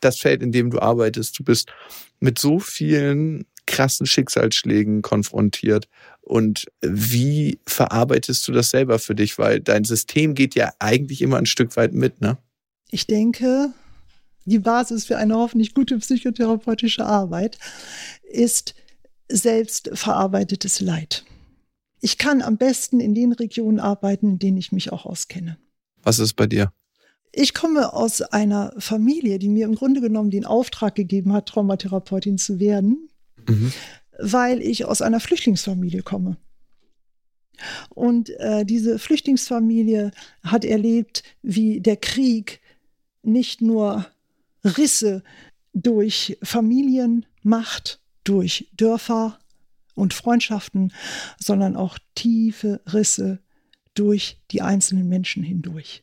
[0.01, 1.73] das Feld, in dem du arbeitest, du bist
[2.21, 5.89] mit so vielen krassen Schicksalsschlägen konfrontiert.
[6.21, 9.39] Und wie verarbeitest du das selber für dich?
[9.39, 12.39] Weil dein System geht ja eigentlich immer ein Stück weit mit, ne?
[12.93, 13.72] Ich denke,
[14.45, 17.59] die Basis für eine hoffentlich gute psychotherapeutische Arbeit
[18.30, 18.74] ist
[19.28, 21.24] selbst verarbeitetes Leid.
[22.03, 25.57] Ich kann am besten in den Regionen arbeiten, in denen ich mich auch auskenne.
[26.03, 26.70] Was ist bei dir?
[27.32, 32.36] Ich komme aus einer Familie, die mir im Grunde genommen den Auftrag gegeben hat, Traumatherapeutin
[32.36, 33.09] zu werden,
[33.49, 33.72] mhm.
[34.18, 36.36] weil ich aus einer Flüchtlingsfamilie komme.
[37.88, 40.11] Und äh, diese Flüchtlingsfamilie
[40.43, 42.61] hat erlebt, wie der Krieg
[43.23, 44.07] nicht nur
[44.64, 45.23] Risse
[45.73, 49.39] durch Familien macht, durch Dörfer
[49.95, 50.93] und Freundschaften,
[51.39, 53.41] sondern auch tiefe Risse
[53.95, 56.03] durch die einzelnen Menschen hindurch.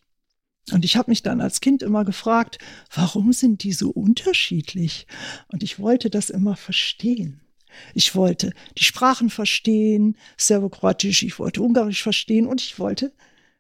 [0.72, 2.60] Und ich habe mich dann als Kind immer gefragt,
[2.94, 5.08] warum sind die so unterschiedlich?
[5.48, 7.42] Und ich wollte das immer verstehen.
[7.94, 13.14] Ich wollte die Sprachen verstehen, Serbokroatisch, ich wollte Ungarisch verstehen und ich wollte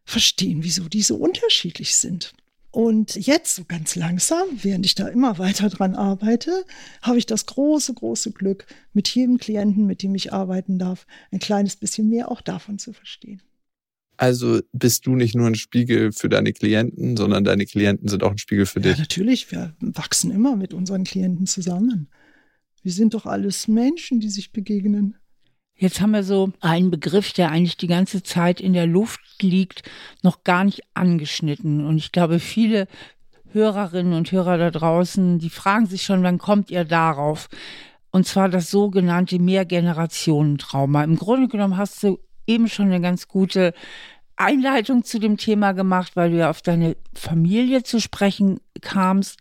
[0.03, 2.34] verstehen, wieso die so unterschiedlich sind.
[2.72, 6.65] Und jetzt so ganz langsam, während ich da immer weiter dran arbeite,
[7.01, 11.39] habe ich das große, große Glück, mit jedem Klienten, mit dem ich arbeiten darf, ein
[11.39, 13.41] kleines bisschen mehr auch davon zu verstehen.
[14.17, 18.32] Also bist du nicht nur ein Spiegel für deine Klienten, sondern deine Klienten sind auch
[18.32, 18.91] ein Spiegel für dich.
[18.91, 19.49] Ja, natürlich.
[19.49, 22.09] Wir wachsen immer mit unseren Klienten zusammen.
[22.84, 25.15] Wir sind doch alles Menschen, die sich begegnen.
[25.80, 29.84] Jetzt haben wir so einen Begriff, der eigentlich die ganze Zeit in der Luft liegt,
[30.23, 31.86] noch gar nicht angeschnitten.
[31.86, 32.88] Und ich glaube, viele
[33.53, 37.47] Hörerinnen und Hörer da draußen, die fragen sich schon, wann kommt ihr darauf?
[38.11, 41.05] Und zwar das sogenannte Mehrgenerationentrauma.
[41.05, 43.73] Im Grunde genommen hast du eben schon eine ganz gute
[44.36, 49.39] Einleitung zu dem Thema gemacht, weil du ja auf deine Familie zu sprechen kamst.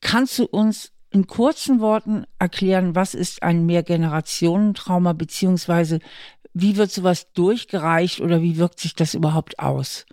[0.00, 6.00] Kannst du uns in kurzen Worten erklären, was ist ein Mehrgenerationentrauma, beziehungsweise
[6.52, 10.06] wie wird sowas durchgereicht oder wie wirkt sich das überhaupt aus?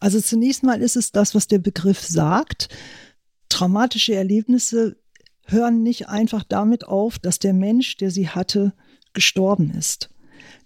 [0.00, 2.68] Also zunächst mal ist es das, was der Begriff sagt.
[3.48, 4.96] Traumatische Erlebnisse
[5.44, 8.74] hören nicht einfach damit auf, dass der Mensch, der sie hatte,
[9.12, 10.10] gestorben ist.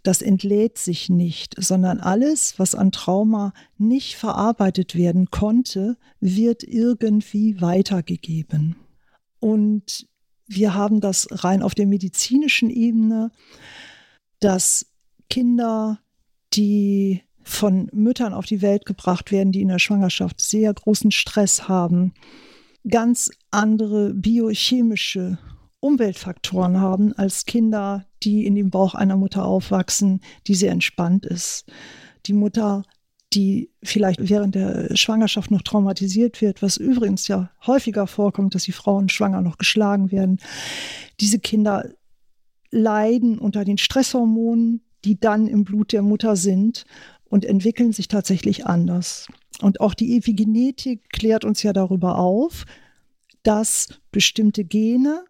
[0.02, 7.60] Das entlädt sich nicht, sondern alles, was an Trauma nicht verarbeitet werden konnte, wird irgendwie
[7.60, 8.76] weitergegeben.
[9.42, 10.06] Und
[10.46, 13.32] wir haben das rein auf der medizinischen Ebene,
[14.38, 14.86] dass
[15.28, 15.98] Kinder,
[16.54, 21.66] die von Müttern auf die Welt gebracht werden, die in der Schwangerschaft sehr großen Stress
[21.66, 22.14] haben,
[22.88, 25.38] ganz andere biochemische
[25.80, 31.64] Umweltfaktoren haben als Kinder, die in dem Bauch einer Mutter aufwachsen, die sehr entspannt ist.
[32.26, 32.84] Die Mutter
[33.34, 38.72] die vielleicht während der Schwangerschaft noch traumatisiert wird, was übrigens ja häufiger vorkommt, dass die
[38.72, 40.38] Frauen schwanger noch geschlagen werden.
[41.20, 41.90] Diese Kinder
[42.70, 46.84] leiden unter den Stresshormonen, die dann im Blut der Mutter sind
[47.24, 49.26] und entwickeln sich tatsächlich anders.
[49.60, 52.64] Und auch die Epigenetik klärt uns ja darüber auf,
[53.42, 55.24] dass bestimmte Gene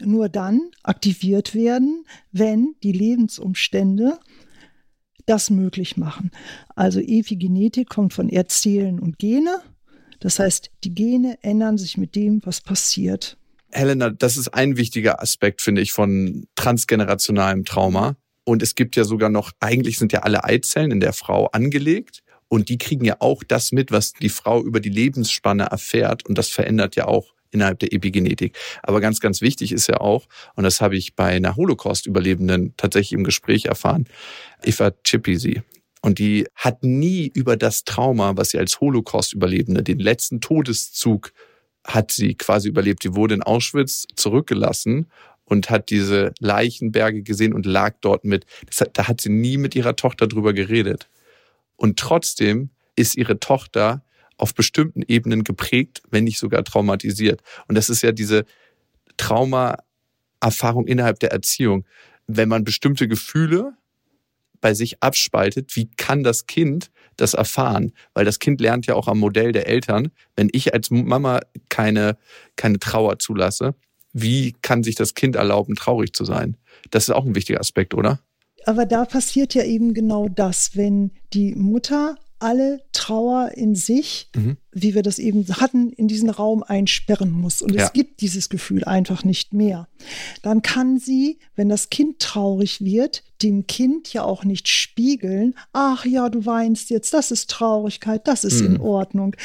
[0.00, 4.18] nur dann aktiviert werden, wenn die Lebensumstände
[5.30, 6.30] das möglich machen.
[6.74, 9.60] Also Epigenetik kommt von Erzählen und Gene.
[10.18, 13.38] Das heißt, die Gene ändern sich mit dem, was passiert.
[13.70, 18.16] Helena, das ist ein wichtiger Aspekt, finde ich, von transgenerationalem Trauma.
[18.44, 22.22] Und es gibt ja sogar noch, eigentlich sind ja alle Eizellen in der Frau angelegt.
[22.48, 26.26] Und die kriegen ja auch das mit, was die Frau über die Lebensspanne erfährt.
[26.26, 28.56] Und das verändert ja auch innerhalb der Epigenetik.
[28.82, 33.12] Aber ganz, ganz wichtig ist ja auch, und das habe ich bei einer Holocaust-Überlebenden tatsächlich
[33.12, 34.06] im Gespräch erfahren,
[34.62, 35.62] Eva Chipisi.
[36.02, 41.32] Und die hat nie über das Trauma, was sie als Holocaust-Überlebende, den letzten Todeszug
[41.84, 43.04] hat sie quasi überlebt.
[43.04, 45.06] Die wurde in Auschwitz zurückgelassen
[45.44, 48.46] und hat diese Leichenberge gesehen und lag dort mit.
[48.78, 51.08] Hat, da hat sie nie mit ihrer Tochter drüber geredet.
[51.76, 54.02] Und trotzdem ist ihre Tochter
[54.40, 57.42] auf bestimmten Ebenen geprägt, wenn nicht sogar traumatisiert.
[57.68, 58.44] Und das ist ja diese
[59.16, 61.84] Traumaerfahrung innerhalb der Erziehung.
[62.26, 63.74] Wenn man bestimmte Gefühle
[64.60, 67.92] bei sich abspaltet, wie kann das Kind das erfahren?
[68.14, 70.10] Weil das Kind lernt ja auch am Modell der Eltern.
[70.36, 72.16] Wenn ich als Mama keine,
[72.56, 73.74] keine Trauer zulasse,
[74.12, 76.56] wie kann sich das Kind erlauben, traurig zu sein?
[76.90, 78.20] Das ist auch ein wichtiger Aspekt, oder?
[78.66, 84.56] Aber da passiert ja eben genau das, wenn die Mutter alle Trauer in sich, mhm.
[84.72, 87.62] wie wir das eben hatten, in diesen Raum einsperren muss.
[87.62, 87.84] Und ja.
[87.84, 89.88] es gibt dieses Gefühl einfach nicht mehr.
[90.42, 96.04] Dann kann sie, wenn das Kind traurig wird, dem Kind ja auch nicht spiegeln, ach
[96.04, 98.66] ja, du weinst jetzt, das ist Traurigkeit, das ist mhm.
[98.66, 99.36] in Ordnung.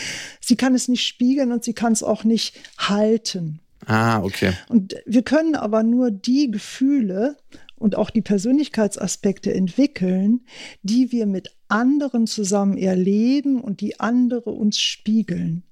[0.41, 3.60] Sie kann es nicht spiegeln und sie kann es auch nicht halten.
[3.86, 4.54] Ah, okay.
[4.68, 7.38] Und wir können aber nur die Gefühle
[7.78, 10.46] und auch die Persönlichkeitsaspekte entwickeln,
[10.82, 15.63] die wir mit anderen zusammen erleben und die andere uns spiegeln.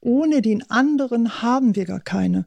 [0.00, 2.46] Ohne den anderen haben wir gar keine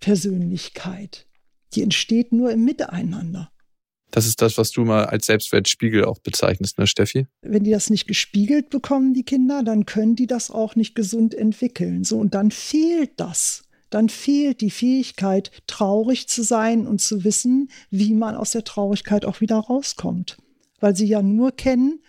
[0.00, 1.26] Persönlichkeit.
[1.74, 3.50] Die entsteht nur im Miteinander.
[4.10, 7.26] Das ist das, was du mal als Selbstwertspiegel auch bezeichnest, ne, Steffi?
[7.40, 11.34] Wenn die das nicht gespiegelt bekommen, die Kinder, dann können die das auch nicht gesund
[11.34, 12.04] entwickeln.
[12.04, 13.62] So, und dann fehlt das
[13.92, 19.24] dann fehlt die Fähigkeit, traurig zu sein und zu wissen, wie man aus der Traurigkeit
[19.24, 20.38] auch wieder rauskommt.
[20.82, 22.00] Weil sie ja nur kennen,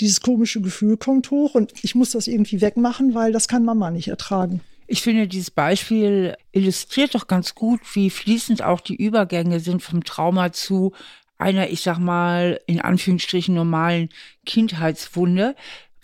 [0.00, 3.90] dieses komische Gefühl kommt hoch und ich muss das irgendwie wegmachen, weil das kann Mama
[3.90, 4.60] nicht ertragen.
[4.86, 10.04] Ich finde, dieses Beispiel illustriert doch ganz gut, wie fließend auch die Übergänge sind vom
[10.04, 10.92] Trauma zu
[11.38, 14.08] einer, ich sag mal, in Anführungsstrichen normalen
[14.44, 15.54] Kindheitswunde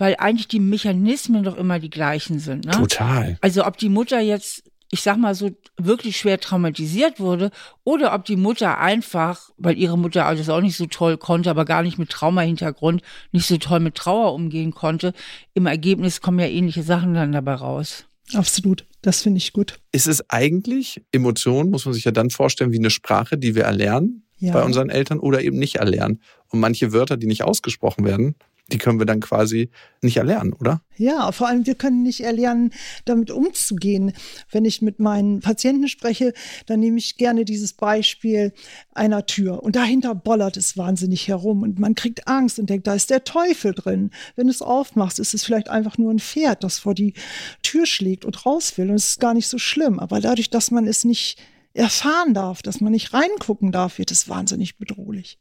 [0.00, 2.64] weil eigentlich die Mechanismen doch immer die gleichen sind.
[2.64, 2.72] Ne?
[2.72, 3.36] Total.
[3.42, 7.50] Also ob die Mutter jetzt ich sag mal so, wirklich schwer traumatisiert wurde
[7.84, 11.64] oder ob die Mutter einfach, weil ihre Mutter alles auch nicht so toll konnte, aber
[11.64, 15.12] gar nicht mit Trauma-Hintergrund, nicht so toll mit Trauer umgehen konnte.
[15.54, 18.04] Im Ergebnis kommen ja ähnliche Sachen dann dabei raus.
[18.34, 18.84] Absolut.
[19.02, 19.80] Das finde ich gut.
[19.92, 23.64] Ist es eigentlich Emotionen, muss man sich ja dann vorstellen, wie eine Sprache, die wir
[23.64, 24.52] erlernen ja.
[24.52, 26.20] bei unseren Eltern oder eben nicht erlernen.
[26.48, 28.34] Und manche Wörter, die nicht ausgesprochen werden,
[28.72, 29.70] die können wir dann quasi
[30.02, 30.82] nicht erlernen, oder?
[30.96, 32.72] Ja, vor allem wir können nicht erlernen,
[33.04, 34.12] damit umzugehen.
[34.50, 36.32] Wenn ich mit meinen Patienten spreche,
[36.66, 38.52] dann nehme ich gerne dieses Beispiel
[38.94, 42.94] einer Tür und dahinter bollert es wahnsinnig herum und man kriegt Angst und denkt, da
[42.94, 44.10] ist der Teufel drin.
[44.36, 47.14] Wenn du es aufmachst, ist es vielleicht einfach nur ein Pferd, das vor die
[47.62, 49.98] Tür schlägt und raus will und es ist gar nicht so schlimm.
[49.98, 51.38] Aber dadurch, dass man es nicht
[51.72, 55.38] erfahren darf, dass man nicht reingucken darf, wird es wahnsinnig bedrohlich.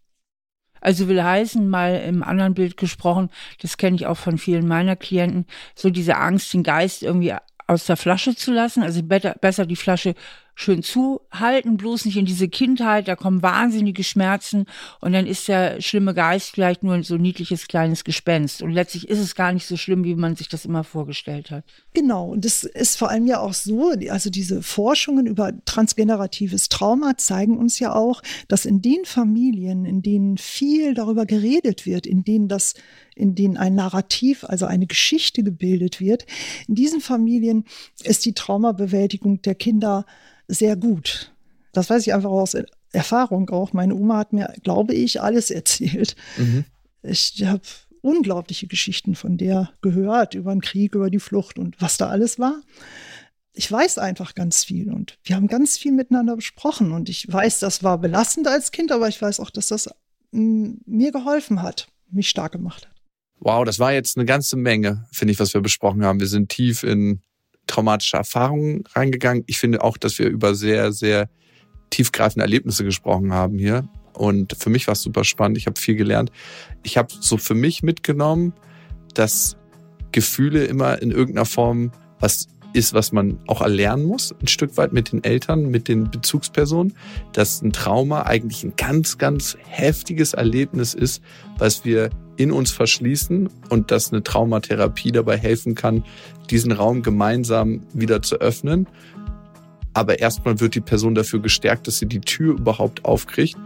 [0.81, 3.29] Also will heißen, mal im anderen Bild gesprochen,
[3.61, 7.33] das kenne ich auch von vielen meiner Klienten, so diese Angst, den Geist irgendwie
[7.67, 8.83] aus der Flasche zu lassen.
[8.83, 10.15] Also besser die Flasche
[10.59, 14.65] schön zuhalten, bloß nicht in diese Kindheit, da kommen wahnsinnige Schmerzen
[14.99, 18.61] und dann ist der schlimme Geist vielleicht nur ein so niedliches kleines Gespenst.
[18.61, 21.63] Und letztlich ist es gar nicht so schlimm, wie man sich das immer vorgestellt hat.
[21.93, 27.17] Genau, und das ist vor allem ja auch so, also diese Forschungen über transgeneratives Trauma
[27.17, 32.25] zeigen uns ja auch, dass in den Familien, in denen viel darüber geredet wird, in
[32.25, 32.73] denen das
[33.19, 36.25] in denen ein Narrativ, also eine Geschichte gebildet wird.
[36.67, 37.65] In diesen Familien
[38.03, 40.05] ist die Traumabewältigung der Kinder
[40.47, 41.33] sehr gut.
[41.73, 42.55] Das weiß ich einfach aus
[42.91, 43.73] Erfahrung auch.
[43.73, 46.15] Meine Oma hat mir, glaube ich, alles erzählt.
[46.37, 46.65] Mhm.
[47.03, 47.61] Ich habe
[48.01, 52.39] unglaubliche Geschichten von der gehört, über den Krieg, über die Flucht und was da alles
[52.39, 52.61] war.
[53.53, 57.59] Ich weiß einfach ganz viel und wir haben ganz viel miteinander besprochen und ich weiß,
[57.59, 59.89] das war belastend als Kind, aber ich weiß auch, dass das
[60.31, 62.98] mm, mir geholfen hat, mich stark gemacht hat.
[63.39, 66.19] Wow, das war jetzt eine ganze Menge, finde ich, was wir besprochen haben.
[66.19, 67.21] Wir sind tief in
[67.67, 69.43] traumatische Erfahrungen reingegangen.
[69.47, 71.29] Ich finde auch, dass wir über sehr, sehr
[71.89, 73.87] tiefgreifende Erlebnisse gesprochen haben hier.
[74.13, 75.57] Und für mich war es super spannend.
[75.57, 76.31] Ich habe viel gelernt.
[76.83, 78.53] Ich habe so für mich mitgenommen,
[79.13, 79.55] dass
[80.11, 84.93] Gefühle immer in irgendeiner Form was ist, was man auch erlernen muss, ein Stück weit
[84.93, 86.93] mit den Eltern, mit den Bezugspersonen,
[87.33, 91.23] dass ein Trauma eigentlich ein ganz, ganz heftiges Erlebnis ist,
[91.57, 96.05] was wir in uns verschließen und dass eine Traumatherapie dabei helfen kann,
[96.49, 98.87] diesen Raum gemeinsam wieder zu öffnen.
[99.93, 103.57] Aber erstmal wird die Person dafür gestärkt, dass sie die Tür überhaupt aufkriegt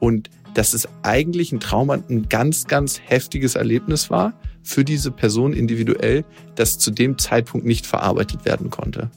[0.00, 5.52] und dass es eigentlich ein Trauma ein ganz, ganz heftiges Erlebnis war für diese Person
[5.52, 9.10] individuell, das zu dem Zeitpunkt nicht verarbeitet werden konnte.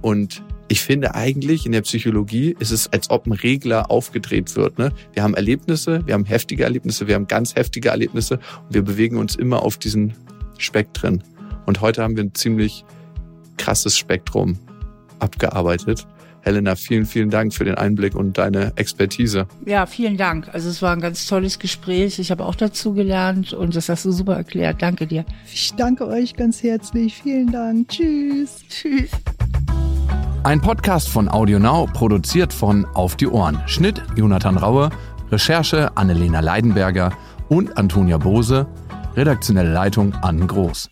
[0.00, 4.78] Und ich finde eigentlich in der Psychologie ist es, als ob ein Regler aufgedreht wird.
[4.78, 4.92] Ne?
[5.12, 9.16] Wir haben Erlebnisse, wir haben heftige Erlebnisse, wir haben ganz heftige Erlebnisse und wir bewegen
[9.16, 10.14] uns immer auf diesen
[10.58, 11.24] Spektren.
[11.66, 12.84] Und heute haben wir ein ziemlich
[13.56, 14.58] krasses Spektrum
[15.18, 16.06] abgearbeitet.
[16.42, 19.46] Helena, vielen, vielen Dank für den Einblick und deine Expertise.
[19.66, 20.48] Ja, vielen Dank.
[20.52, 22.18] Also es war ein ganz tolles Gespräch.
[22.18, 24.80] Ich habe auch dazu gelernt und das hast du super erklärt.
[24.80, 25.24] Danke dir.
[25.52, 27.20] Ich danke euch ganz herzlich.
[27.22, 27.88] Vielen Dank.
[27.88, 28.60] Tschüss.
[28.68, 29.10] Tschüss.
[30.42, 33.60] Ein Podcast von AudioNow, produziert von Auf die Ohren.
[33.66, 34.88] Schnitt Jonathan Raue,
[35.30, 37.12] Recherche Annelena Leidenberger
[37.50, 38.66] und Antonia Bose,
[39.16, 40.88] redaktionelle Leitung Anne Groß.